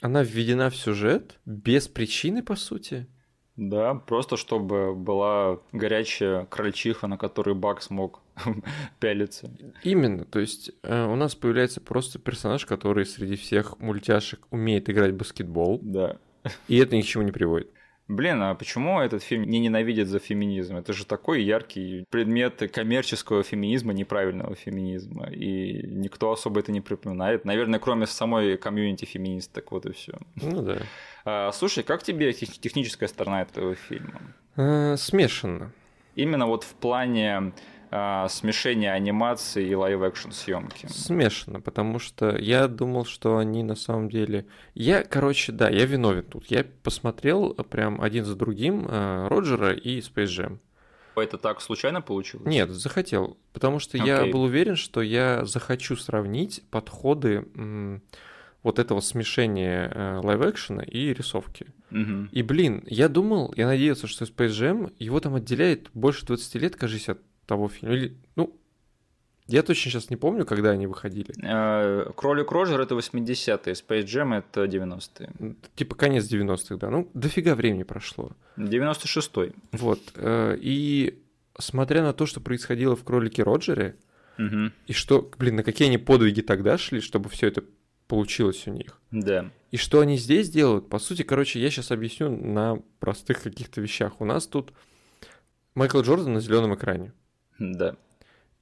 [0.00, 3.06] она введена в сюжет без причины, по сути.
[3.56, 8.22] Да, просто чтобы была горячая крольчиха, на которой Бак смог
[9.00, 9.50] пялиться.
[9.84, 15.12] Именно, то есть э, у нас появляется просто персонаж, который среди всех мультяшек умеет играть
[15.12, 16.16] в баскетбол, Да.
[16.68, 17.70] и это ни к чему не приводит.
[18.10, 20.76] Блин, а почему этот фильм не ненавидит за феминизм?
[20.76, 25.28] Это же такой яркий предмет коммерческого феминизма, неправильного феминизма.
[25.30, 27.44] И никто особо это не припоминает.
[27.44, 30.18] Наверное, кроме самой комьюнити феминисток, вот и все.
[30.34, 30.78] Ну да.
[31.24, 34.20] А, слушай, как тебе тех- техническая сторона этого фильма?
[34.56, 35.70] Э, Смешанно.
[36.16, 37.52] Именно вот в плане
[37.92, 40.86] а, смешения анимации и live-action съемки.
[40.86, 44.46] Смешанно, потому что я думал, что они на самом деле...
[44.74, 46.46] Я, короче, да, я виновен тут.
[46.46, 50.58] Я посмотрел прям один за другим э, Роджера и Space Jam.
[51.16, 52.46] Это так случайно получилось?
[52.46, 54.32] Нет, захотел, потому что я Окей.
[54.32, 58.02] был уверен, что я захочу сравнить подходы м,
[58.62, 61.66] вот этого смешения э, live-action а и рисовки.
[61.90, 62.28] Мгм.
[62.30, 66.76] И, блин, я думал, я надеялся, что Space Jam, его там отделяет больше 20 лет,
[66.76, 67.20] кажется, от
[67.50, 67.94] того фильма.
[67.96, 68.56] Или, ну,
[69.48, 71.32] я точно сейчас не помню, когда они выходили.
[71.42, 75.30] Э, Кролик Роджер это 80-е, Space Jam это 90-е.
[75.40, 76.90] М, Типа конец 90-х, да.
[76.90, 78.30] Ну, дофига времени прошло.
[78.56, 79.52] 96-й.
[79.72, 80.00] Вот.
[80.14, 81.18] э, И
[81.58, 83.96] смотря на то, что происходило в Кролике Роджере,
[84.86, 87.62] и что, блин, на какие они подвиги тогда шли, чтобы все это
[88.06, 88.98] получилось у них.
[89.10, 89.50] Да.
[89.70, 94.18] И что они здесь делают, по сути, короче, я сейчас объясню на простых каких-то вещах.
[94.20, 94.72] У нас тут
[95.74, 97.12] Майкл Джордан на зеленом экране.
[97.60, 97.94] Да.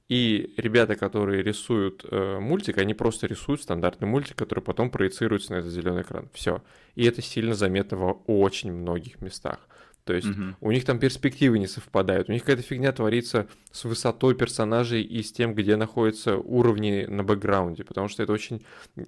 [0.09, 5.57] И ребята, которые рисуют э, мультик, они просто рисуют стандартный мультик, который потом проецируется на
[5.57, 6.29] этот зеленый экран.
[6.33, 6.63] Все.
[6.95, 9.59] И это сильно заметно в очень многих местах.
[10.05, 10.55] То есть Мгм.
[10.59, 15.21] у них там перспективы не совпадают, у них какая-то фигня творится с высотой персонажей и
[15.21, 18.63] с тем, где находятся уровни на бэкграунде, потому что это очень...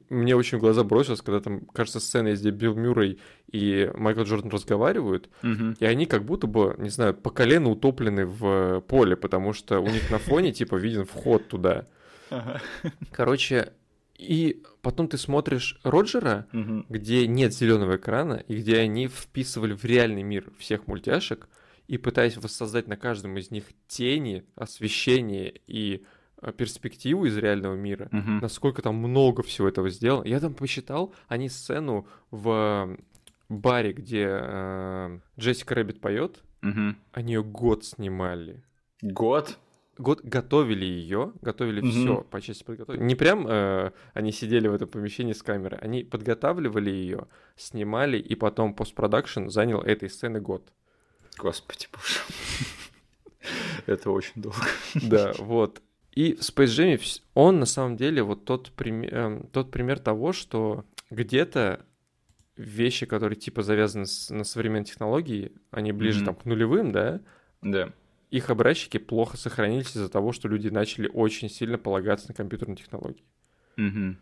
[0.09, 3.19] Мне очень в глаза бросилось, когда там, кажется, сцена где Билл Мюррей
[3.51, 5.75] и Майкл Джордан разговаривают, Мгм.
[5.79, 9.87] и они как будто бы, не знаю, по колено утоплены в поле, потому что у
[9.87, 11.87] них на фоне, типа, виден вход туда.
[13.11, 13.73] Короче,
[14.21, 16.85] и потом ты смотришь Роджера, Мгм.
[16.89, 21.49] где нет зеленого экрана, и где они вписывали в реальный мир всех мультяшек,
[21.87, 26.05] и пытаясь воссоздать на каждом из них тени, освещение и
[26.43, 28.39] э, перспективу из реального мира, Мгм.
[28.39, 30.25] насколько там много всего этого сделано.
[30.27, 32.97] Я там посчитал, они сцену в
[33.49, 36.97] баре, где э, Джессика Рэббит поет, Мгм.
[37.11, 38.63] они ее год снимали.
[39.01, 39.57] Год?
[40.01, 41.91] Год готовили ее, готовили Мгм.
[41.91, 42.99] все по части подготовки.
[42.99, 48.35] Не прям э, они сидели в этом помещении с камерой, они подготавливали ее, снимали, и
[48.35, 50.71] потом постпродакшн занял этой сцены год.
[51.37, 52.19] Господи боже.
[53.85, 54.57] Это очень долго.
[55.03, 55.81] Да, вот.
[56.11, 56.65] И в Space
[56.97, 61.85] Jam он на самом деле вот тот, прим- эм, тот пример того, что где-то
[62.57, 66.25] вещи, которые типа завязаны с- на современной технологии, они ближе Мгм.
[66.25, 67.21] там к нулевым, да,
[67.61, 67.93] Да.
[68.31, 73.23] Их образчики плохо сохранились из-за того, что люди начали очень сильно полагаться на компьютерные технологии.
[73.75, 74.17] Мгм.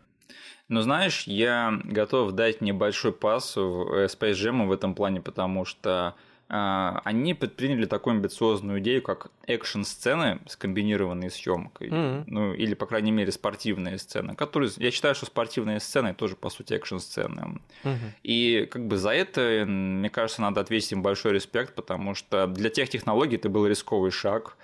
[0.68, 3.60] Но знаешь, я готов дать небольшой пас в
[3.92, 6.16] э, Space Jam в этом плане, потому что
[6.50, 11.90] они предприняли такую амбициозную идею, как экшн-сцены, скомбинированные съемкой.
[11.90, 12.24] Мгм.
[12.26, 14.70] Ну, или, по крайней мере, спортивные сцены, которые...
[14.76, 17.60] Я считаю, что спортивные сцены тоже, по сути, экшн-сцены.
[17.84, 18.12] Мгм.
[18.24, 22.68] И как бы за это, мне кажется, надо ответить им большой респект, потому что для
[22.68, 24.56] тех технологий это был рисковый шаг.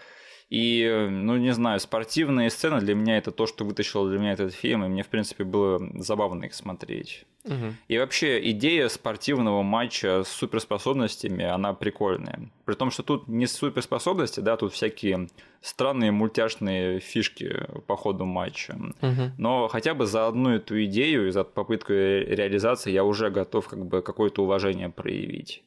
[0.48, 4.54] И, ну, не знаю, спортивные сцены для меня это то, что вытащило для меня этот
[4.54, 7.24] фильм, и мне, в принципе, было забавно их смотреть.
[7.88, 12.40] И вообще идея спортивного матча с суперспособностями, она прикольная.
[12.64, 15.28] При том, что тут не суперспособности, да, тут всякие
[15.60, 18.76] странные мультяшные фишки по ходу матча.
[19.38, 23.68] Но хотя бы за одну эту идею и за попытку ре- реализации я уже готов
[23.68, 25.62] как бы какое-то уважение проявить.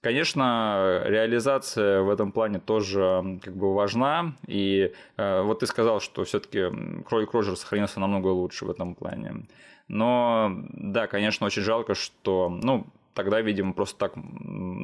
[0.00, 6.24] Конечно, реализация в этом плане тоже как бы важна, и э, вот ты сказал, что
[6.24, 6.64] все-таки
[7.08, 9.46] Кролик Роджер сохранился намного лучше в этом плане.
[9.88, 14.14] Но да, конечно, очень жалко, что, ну, тогда, видимо, просто так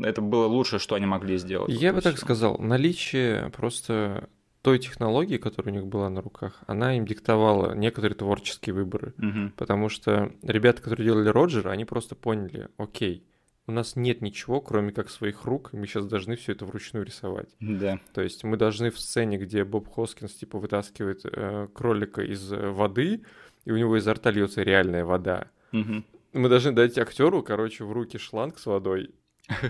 [0.04, 1.70] это было лучше, что они могли сделать.
[1.70, 4.28] Я бы так сказал, наличие просто
[4.62, 9.14] той технологии, которая у них была на руках, она им диктовала некоторые творческие выборы.
[9.16, 9.52] Мгм.
[9.56, 13.26] Потому что ребята, которые делали Роджера, они просто поняли, окей,
[13.66, 17.06] у нас нет ничего, кроме как своих рук, и мы сейчас должны все это вручную
[17.06, 17.48] рисовать.
[17.60, 18.00] Да.
[18.12, 22.70] То есть мы должны в сцене, где Боб Хоскинс типа вытаскивает э, кролика из э,
[22.70, 23.22] воды,
[23.64, 25.48] и у него изо рта льется реальная вода.
[25.72, 26.04] Мгм.
[26.32, 29.10] Мы должны дать актеру, короче, в руки шланг с водой,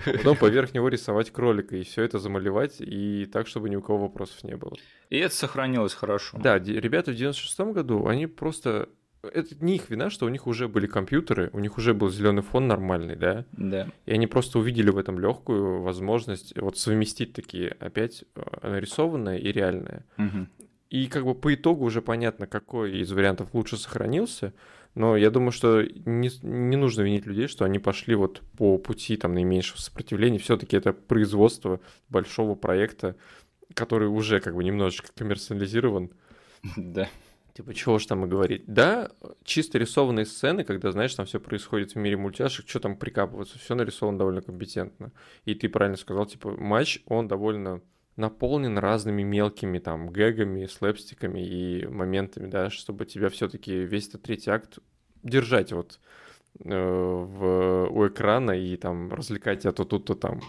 [0.05, 3.99] потом поверх него рисовать кролика, и все это замалевать, и так, чтобы ни у кого
[4.09, 4.77] вопросов не было.
[5.09, 6.39] И это сохранилось хорошо.
[6.39, 8.89] Да, ребята в 96-м году, они просто...
[9.23, 12.43] Это не их вина, что у них уже были компьютеры, у них уже был зеленый
[12.43, 13.87] фон нормальный, да, Да.
[14.07, 19.53] и они просто увидели в этом легкую возможность вот совместить такие опять э, нарисованное и
[19.53, 20.07] реальное.
[20.17, 20.49] Мгм.
[20.91, 24.53] И как бы по итогу уже понятно, какой из вариантов лучше сохранился,
[24.97, 29.17] но я думаю, что не, не нужно винить людей, что они пошли вот по пути
[29.17, 30.39] там наименьшего сопротивления.
[30.39, 33.15] Все-таки это производство большого проекта,
[33.75, 36.11] который уже как бы немножечко коммерциализирован.
[36.77, 37.09] Да.
[37.55, 38.65] Типа, чего ж там и говорить.
[38.67, 39.11] Да,
[39.45, 43.77] чисто рисованные сцены, когда, знаешь, там все происходит в мире мультяшек, что там прикапываться, все
[43.77, 45.13] нарисовано довольно компетентно.
[45.45, 47.81] И ты правильно сказал, типа, матч, он довольно
[48.21, 54.51] наполнен разными мелкими там гэгами, слэпстиками и моментами, да, чтобы тебя все-таки весь этот третий
[54.51, 54.79] акт
[55.23, 55.99] держать вот
[56.65, 60.41] э, в, у экрана и там развлекать тебя то тут, то там.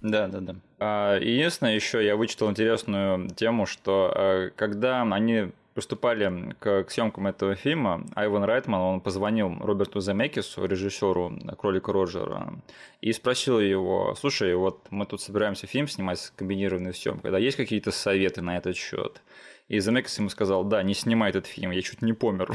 [0.00, 0.56] Да, да, да.
[0.78, 7.26] А, единственное, еще я вычитал интересную тему, что э, когда они приступали к, к съемкам
[7.26, 12.54] этого фильма, Айван Райтман, он позвонил Роберту Земекису, режиссеру Кролика Роджера,
[13.00, 17.56] и спросил его, слушай, вот мы тут собираемся фильм снимать с комбинированной съемкой, да, есть
[17.56, 19.22] какие-то советы на этот счет?
[19.70, 22.52] И Земекис ему сказал, да, не снимай этот фильм, я чуть не помер.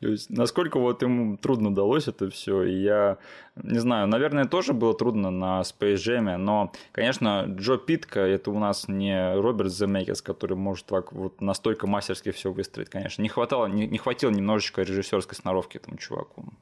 [0.00, 3.16] То есть, насколько вот ему трудно далось это все, и я
[3.56, 8.58] не знаю, наверное, тоже было трудно на Space Jam, но, конечно, Джо Питка это у
[8.58, 13.22] нас не Роберт Земекис, который может так вот настолько мастерски все выстроить, конечно.
[13.22, 16.52] Не хватало, не, не хватило немножечко режиссерской сноровки этому чуваку.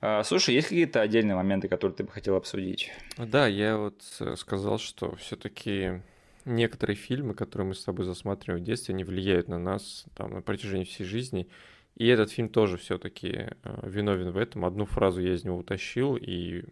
[0.00, 2.90] А, слушай, есть какие-то отдельные моменты, которые ты бы хотел обсудить?
[3.18, 6.00] Да, я вот э, сказал, что все-таки
[6.44, 10.42] некоторые фильмы, которые мы с тобой засматриваем в детстве, они влияют на нас там, на
[10.42, 11.48] протяжении всей жизни.
[11.94, 13.50] И этот фильм тоже все-таки
[13.82, 14.64] виновен в этом.
[14.64, 16.64] Одну фразу я из него утащил и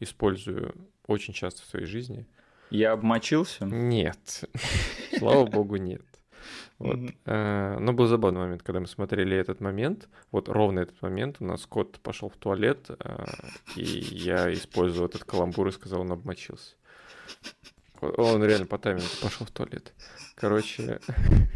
[0.00, 0.74] использую
[1.06, 2.26] очень часто в своей жизни.
[2.70, 3.66] Я обмочился?
[3.66, 4.44] Нет.
[5.18, 6.02] Слава богу, нет.
[6.78, 6.98] Вот.
[7.24, 10.08] Э, Но был забавный момент, когда мы смотрели этот момент.
[10.32, 13.24] Вот ровно этот момент у нас кот пошел в туалет, э,
[13.76, 16.74] и я использовал этот каламбур и сказал, он обмочился.
[18.00, 19.94] Он реально по таймингу пошел в туалет.
[20.34, 21.00] Короче,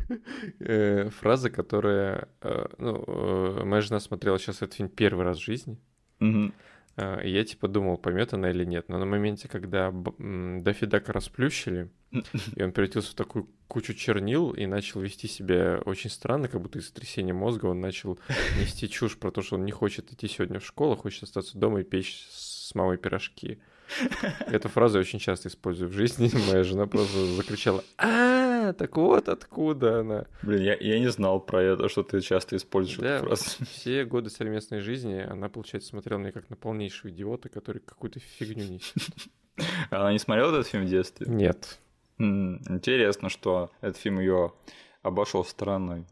[0.61, 2.29] э, фраза, которая...
[2.43, 5.79] э, Ну, э, моя жена смотрела сейчас этот фильм первый раз в жизни.
[7.23, 8.89] И я типа думал, поймет она или нет.
[8.89, 11.91] Но на моменте, когда б- м, Даффи Дака расплющили,
[12.57, 16.81] и он превратился в такую кучу чернил и начал вести себя очень странно, как будто
[16.81, 18.19] из сотрясения мозга он начал
[18.59, 21.57] нести чушь про то, что он не хочет идти сегодня в школу, а хочет остаться
[21.57, 23.61] дома и печь с мамой пирожки.
[24.47, 26.31] Эту фразу я очень часто использую в жизни.
[26.51, 30.27] Моя жена просто закричала, а, так вот откуда она.
[30.43, 33.45] Блин, я, я не знал про это, что ты часто используешь Да, эту фразу.
[33.71, 38.65] все годы совместной жизни она, получается, смотрела меня как на полнейшего идиота, который какую-то фигню
[38.65, 39.03] несет.
[39.91, 41.27] Она не смотрела этот фильм в детстве?
[41.29, 41.79] Нет.
[42.19, 44.53] Интересно, что этот фильм ее
[45.03, 46.05] обошел стороной.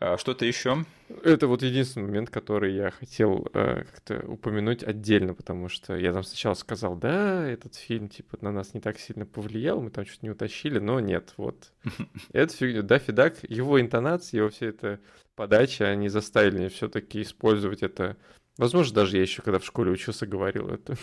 [0.00, 0.84] А Что-то еще?
[1.22, 6.24] Это вот единственный момент, который я хотел э, как-то упомянуть отдельно, потому что я там
[6.24, 10.26] сначала сказал, да, этот фильм типа на нас не так сильно повлиял, мы там что-то
[10.26, 11.72] не утащили, но нет, вот.
[12.32, 12.82] Это фигня.
[12.82, 15.00] Даффи Дак, его интонации, его вся эта
[15.36, 18.16] подача, они заставили меня все-таки использовать это.
[18.56, 20.96] Возможно, даже я еще когда в школе учился, говорил это.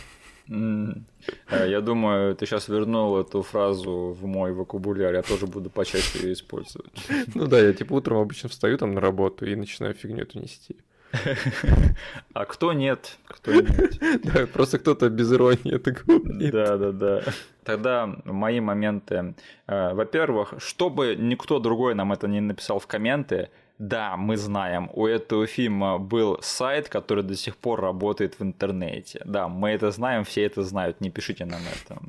[0.50, 6.20] А, Я думаю, ты сейчас вернул эту фразу в мой вокабуляр, я тоже буду почаще
[6.20, 6.92] ее использовать.
[7.36, 10.76] Ну да, я типа утром обычно встаю там на работу и начинаю фигню эту нести.
[12.34, 13.18] А кто нет?
[13.28, 14.00] Кто нет?
[14.24, 16.52] Да, просто кто-то без иронии это говорит.
[16.52, 17.24] Да, да, да.
[17.64, 19.36] Тогда мои моменты.
[19.68, 23.50] Э, Во-первых, чтобы никто другой нам это не написал в комменты,
[23.82, 29.24] да, мы знаем, у этого фильма был сайт, который до сих пор работает в интернете.
[29.26, 32.00] Да, мы это знаем, все это знают, не пишите нам это.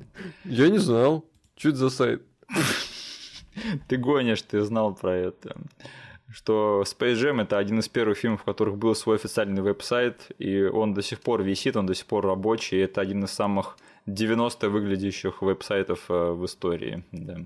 [0.45, 1.25] Я не знал.
[1.57, 2.23] Что это за сайт?
[3.89, 5.57] Ты гонишь, ты знал про это.
[6.31, 10.63] Что Space Jam это один из первых фильмов, в которых был свой официальный веб-сайт, и
[10.63, 13.79] он до сих пор висит, он до сих пор рабочий, и это один из самых
[14.07, 17.03] 90 выглядящих веб-сайтов э, в истории.
[17.13, 17.37] Да.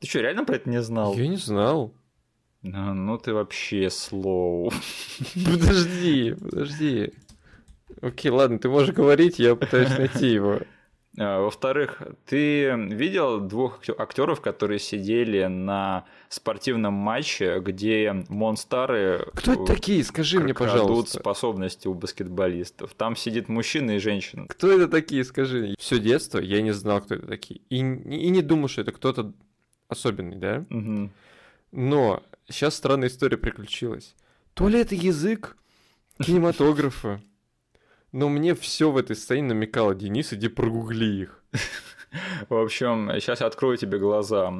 [0.00, 1.14] Ты что, реально про это не знал?
[1.14, 1.92] Я не знал.
[2.64, 4.70] А, Ну ты вообще слоу.
[5.34, 7.12] Подожди, подожди.
[8.00, 10.60] Окей, ладно, ты можешь говорить, я пытаюсь найти его.
[11.20, 19.26] А, во-вторых, ты видел двух актеров, которые сидели на спортивном матче, где монстары...
[19.34, 20.04] Кто это такие?
[20.04, 21.18] Скажи мне, пожалуйста.
[21.18, 22.94] способности у баскетболистов.
[22.94, 24.46] Там сидит мужчина и женщина.
[24.46, 25.24] Кто это такие?
[25.24, 25.74] Скажи.
[25.78, 27.62] Все детство я не знал, кто это такие.
[27.68, 29.32] И, и не думал, что это кто-то
[29.88, 30.64] особенный, да?
[30.70, 31.10] Угу.
[31.72, 34.14] Но сейчас странная история приключилась.
[34.54, 35.56] То ли это язык
[36.20, 37.20] кинематографа,
[38.12, 41.44] но мне все в этой сцене намекало, Денис, иди прогугли их.
[42.48, 44.52] В общем, сейчас я открою тебе глаза.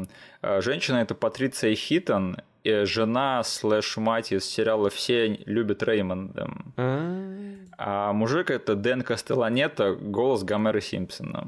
[0.43, 6.51] А, женщина это Патриция Хитон, жена слэш мать из сериала «Все любят Реймонда».
[6.77, 11.47] А, а мужик это Дэн Кастеланета, голос Гомера Симпсона.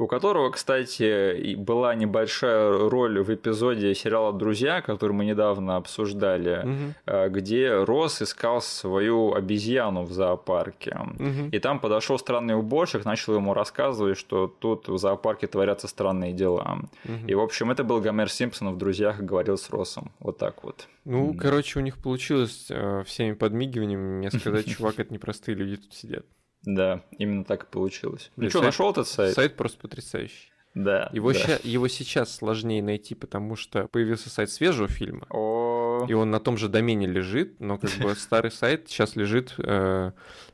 [0.00, 7.30] У которого, кстати, была небольшая роль в эпизоде сериала «Друзья», который мы недавно обсуждали, угу.
[7.30, 10.96] где Росс искал свою обезьяну в зоопарке.
[11.18, 11.50] Угу.
[11.52, 16.78] И там подошел странный уборщик, начал ему рассказывать, что тут в зоопарке творятся странные дела.
[17.04, 17.26] Угу.
[17.26, 20.12] И, в общем, это был Гомер Симпсон в «Друзьях» говорил с Россом.
[20.18, 20.88] Вот так вот.
[21.04, 25.92] Ну, короче, у них получилось э, всеми подмигиваниями мне сказать, чувак, это непростые люди тут
[25.92, 26.24] сидят.
[26.62, 28.30] Да, именно так и получилось.
[28.36, 29.34] Ну что, нашел этот сайт?
[29.34, 30.52] Сайт просто потрясающий.
[30.74, 31.10] Да.
[31.12, 31.38] Его, да.
[31.38, 35.26] Ща, его сейчас сложнее найти, потому что появился сайт свежего фильма.
[35.30, 36.06] О.
[36.08, 40.12] И он на том же домене лежит, но как бы старый сайт сейчас лежит э,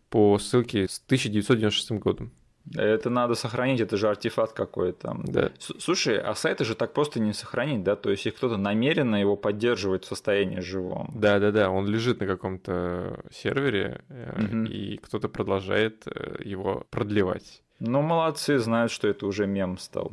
[0.09, 2.33] по ссылке с 1996 годом.
[2.75, 5.17] Это надо сохранить, это же артефакт какой-то.
[5.25, 5.51] Да.
[5.59, 7.95] Слушай, а сайты же так просто не сохранить, да?
[7.97, 11.13] То есть, if кто-то намеренно его поддерживает в состоянии живом.
[11.15, 11.71] Да, да, да.
[11.71, 14.03] Он лежит на каком-то сервере,
[14.37, 14.65] Мгм.
[14.65, 17.63] и кто-то продолжает э, его продлевать.
[17.79, 20.13] Ну, молодцы, знают, что это уже мем стал.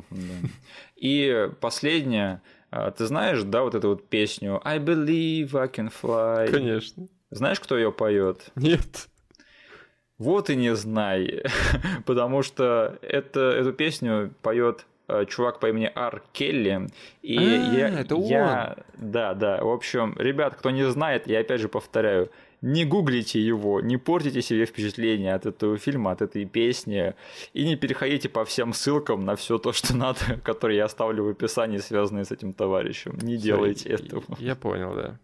[0.95, 2.41] И последнее.
[2.71, 6.49] а, Ты знаешь, да, вот эту вот песню I believe I can fly.
[6.51, 7.07] Конечно.
[7.31, 8.51] Знаешь, кто ее поет?
[8.55, 9.07] Нет.
[10.19, 11.43] Вот и не знай,
[12.05, 16.87] потому что это, эту песню поет э, чувак по имени Ар Келли.
[17.21, 19.63] И А, я, это я- Да, да.
[19.63, 22.29] В общем, ребят, кто не знает, я опять же повторяю,
[22.61, 27.13] не гуглите его, не портите себе впечатление от этого фильма, от этой песни,
[27.53, 31.29] и не переходите по всем ссылкам на все то, что надо, которые я оставлю в
[31.29, 33.17] описании, связанные с этим товарищем.
[33.21, 34.23] Не делайте Всё, этого.
[34.39, 35.19] Я понял, да.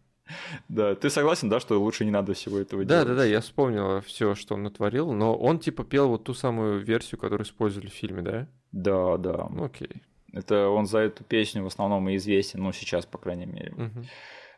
[0.68, 3.08] Да, ты согласен, да, что лучше не надо всего этого Да, делать?
[3.10, 6.80] да, да, я вспомнил все, что он натворил, но он типа пел вот ту самую
[6.80, 8.48] версию, которую использовали в фильме, да?
[8.72, 9.48] Да, да.
[9.50, 10.04] Ну, окей.
[10.32, 13.72] Это он за эту песню в основном и известен, ну, сейчас, по крайней мере.
[13.76, 14.06] Мгм.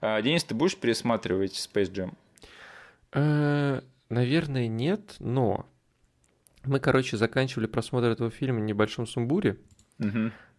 [0.02, 2.14] А, Денис, ты будешь пересматривать Space Jam?
[3.14, 5.66] Э, Наверное, нет, но
[6.66, 9.58] мы, короче, заканчивали просмотр этого фильма в небольшом сумбуре,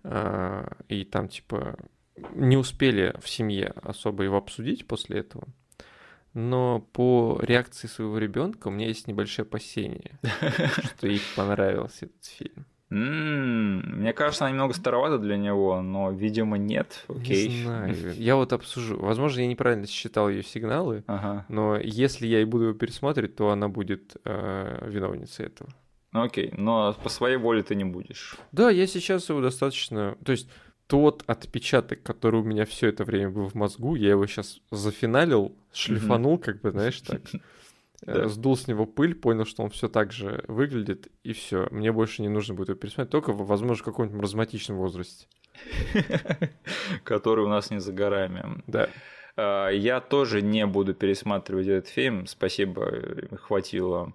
[0.05, 1.77] а, и там, типа,
[2.35, 5.45] не успели в семье особо его обсудить после этого.
[6.35, 10.18] Но по реакции своего ребенка у меня есть небольшое опасение,
[10.97, 12.66] что ей понравился этот фильм.
[12.89, 17.05] Мне кажется, она немного старовата для него, но, видимо, нет.
[17.09, 17.49] Окей.
[17.49, 18.14] Не знаю.
[18.16, 18.99] Я вот обсужу.
[18.99, 21.47] Возможно, я неправильно считал ее сигналы, Ага.
[21.49, 25.70] но если я и буду его пересматривать, то она будет э, виновницей этого.
[26.12, 26.53] Ну, окей.
[26.59, 28.37] Но по своей воле ты не будешь.
[28.53, 30.16] Да, я сейчас его достаточно...
[30.23, 30.51] То есть
[30.93, 35.57] тот отпечаток, который у меня все это время был в мозгу, я его сейчас зафиналил,
[35.72, 37.22] шлифанул, как бы, знаешь, так.
[38.03, 38.24] Да.
[38.24, 41.66] Э, Сдул с него пыль, понял, что он все так же выглядит, и все.
[41.70, 45.28] Мне больше не нужно будет его пересмотреть, только, возможно, в каком-нибудь маразматичном возрасте.
[47.05, 48.62] Который у нас не за горами.
[48.66, 48.90] Да.
[49.36, 54.12] А, Я тоже не буду пересматривать этот фильм, спасибо, э, хватило,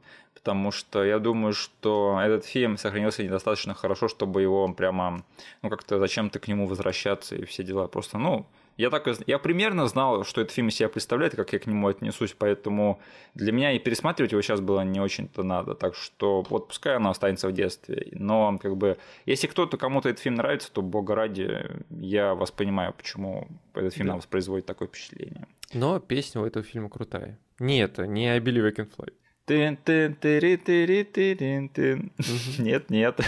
[0.48, 5.26] потому что я думаю, что этот фильм сохранился недостаточно хорошо, чтобы его прямо,
[5.62, 7.88] ну как-то зачем-то к нему возвращаться и все дела.
[7.90, 8.46] Просто, ну,
[8.78, 11.90] я так, я примерно знал, что этот фильм из себя представляет, как я к нему
[11.90, 13.02] отнесусь, поэтому
[13.36, 17.10] для меня и пересматривать его сейчас было не очень-то надо, так что вот пускай оно
[17.10, 21.66] останется в детстве, но как бы если кто-то кому-то этот фильм нравится, то бога ради,
[21.90, 24.14] я вас понимаю, почему этот фильм Да.
[24.14, 25.46] на вас производит такое впечатление.
[25.74, 27.38] Но песня у этого фильма крутая.
[27.60, 29.12] Не это, не I Believe I Can Fly.
[29.48, 32.12] Тын тын тыри тыри тырин тын.
[32.60, 33.20] Нет, нет.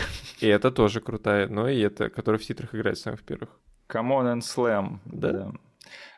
[0.42, 3.50] И это тоже крутая, но и это, которая в титрах играет самых первых.
[3.88, 5.00] Come on and slam.
[5.06, 5.54] Да?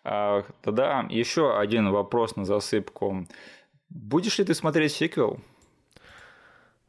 [0.04, 3.28] А, тогда еще один вопрос на засыпку.
[3.90, 5.40] Будешь ли ты смотреть сиквел?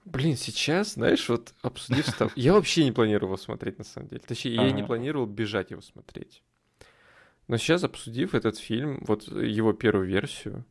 [0.07, 2.33] Блин, сейчас, знаешь, вот обсудив с тобой...
[2.35, 4.23] Я вообще не планировал его смотреть, на самом деле.
[4.27, 4.87] Точнее, я не Ага.
[4.87, 6.43] планировал бежать его смотреть.
[7.47, 10.65] Но сейчас, обсудив этот фильм, вот его первую версию,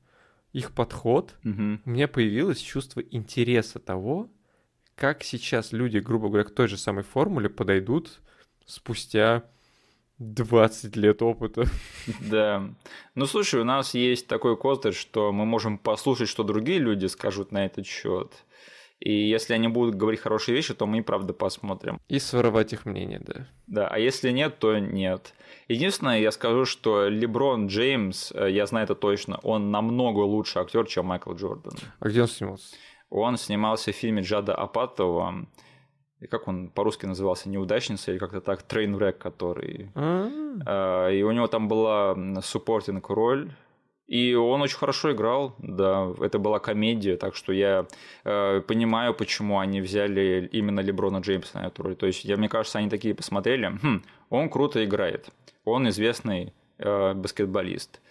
[0.54, 1.82] их подход, Мгм.
[1.86, 4.30] у меня появилось чувство интереса того,
[4.95, 8.20] как сейчас люди, грубо говоря, к той же самой формуле подойдут
[8.66, 9.44] спустя
[10.19, 11.65] 20 лет опыта.
[12.30, 12.69] Да.
[13.15, 17.52] Ну слушай, у нас есть такой козырь, что мы можем послушать, что другие люди скажут
[17.52, 18.32] на этот счет.
[19.02, 21.99] И если они будут говорить хорошие вещи, то мы и правда посмотрим.
[22.07, 23.48] И своровать их мнение, да.
[23.65, 25.34] Да, а если нет, то нет.
[25.68, 30.86] Единственное, я скажу, что Леброн Джеймс, э, я знаю это точно, он намного лучше актер,
[30.86, 31.73] чем Майкл Джордан.
[31.99, 32.76] А где он снимался?
[33.10, 35.48] Он снимался в фильме Джада Апатова.
[36.19, 37.49] И как он по-русски назывался?
[37.49, 38.61] Неудачница или как-то так?
[38.61, 39.90] Trainwreck, который.
[39.95, 41.10] А-а-а.
[41.10, 43.52] И у него там была supporting роль
[44.12, 47.86] и он очень хорошо играл, да, это была комедия, так что я
[48.26, 51.96] э, понимаю, почему они взяли именно Леброна Джеймса на эту роль.
[51.96, 55.30] То есть, я, мне кажется, они такие посмотрели, хм, он круто играет,
[55.64, 58.02] он известный э, баскетболист.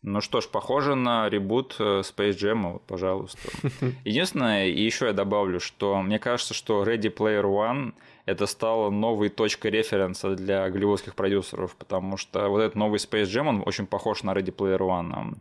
[0.00, 3.50] Ну что ж, похоже на ребут э, Space Jam, вот, пожалуйста.
[4.06, 7.92] Единственное, и еще я добавлю, что мне кажется, что Ready Player One
[8.26, 13.48] это стало новой точкой референса для голливудских продюсеров, потому что вот этот новый Space Jam,
[13.48, 15.36] он очень похож на Ready Player One.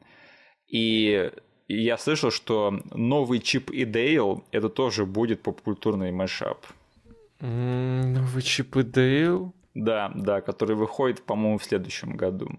[0.68, 1.31] И
[1.68, 6.65] я слышал, что новый Чип и Дейл это тоже будет поп-культурный мэшап.
[7.39, 9.53] Новый Чип и Дейл?
[9.73, 12.49] Да, да, который выходит, по-моему, в следующем году.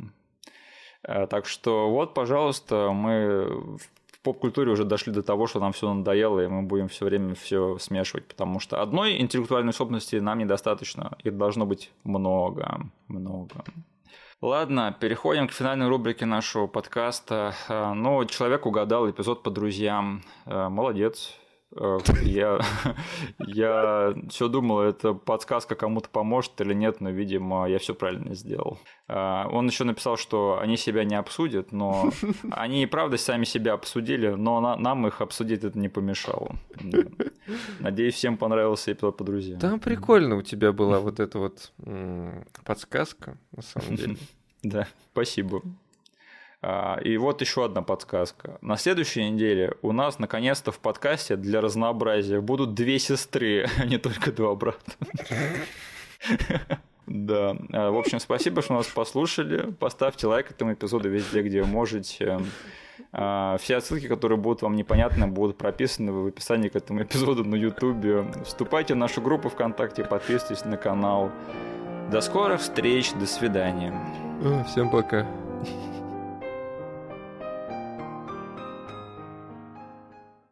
[1.02, 3.78] Э, так что вот, пожалуйста, мы
[4.24, 7.78] поп-культуре уже дошли до того, что нам все надоело, и мы будем все время все
[7.78, 13.64] смешивать, потому что одной интеллектуальной собственности нам недостаточно, их должно быть много, много.
[14.40, 17.54] Ладно, переходим к финальной рубрике нашего подкаста.
[17.68, 20.22] Э, ну, человек угадал эпизод по друзьям.
[20.44, 21.38] Э, молодец.
[21.76, 22.60] Э, я,
[23.38, 28.78] я все думал, это подсказка кому-то поможет или нет, но, видимо, я все правильно сделал.
[29.08, 32.10] Э, он еще написал, что они себя не обсудят, но
[32.50, 36.56] они и правда сами себя обсудили, но на, нам их обсудить это не помешало.
[37.80, 39.58] Надеюсь, всем понравился эпизод по друзьям.
[39.58, 41.72] Там прикольно у тебя была вот эта вот
[42.64, 44.16] подсказка, на самом деле.
[44.62, 45.60] Да, спасибо.
[46.66, 48.56] А, и вот еще одна подсказка.
[48.62, 53.98] На следующей неделе у нас наконец-то в подкасте для разнообразия будут две сестры, а не
[53.98, 54.92] только два брата.
[57.06, 57.54] Да.
[57.70, 59.72] А, в общем, спасибо, что нас послушали.
[59.72, 62.40] Поставьте лайк этому эпизоду везде, где можете.
[63.12, 67.56] А, все отсылки, которые будут вам непонятны, будут прописаны в описании к этому эпизоду на
[67.56, 68.24] YouTube.
[68.46, 71.30] Вступайте в нашу группу ВКонтакте, подписывайтесь на канал.
[72.10, 73.92] До скорых встреч, до свидания.
[74.66, 75.26] Всем пока.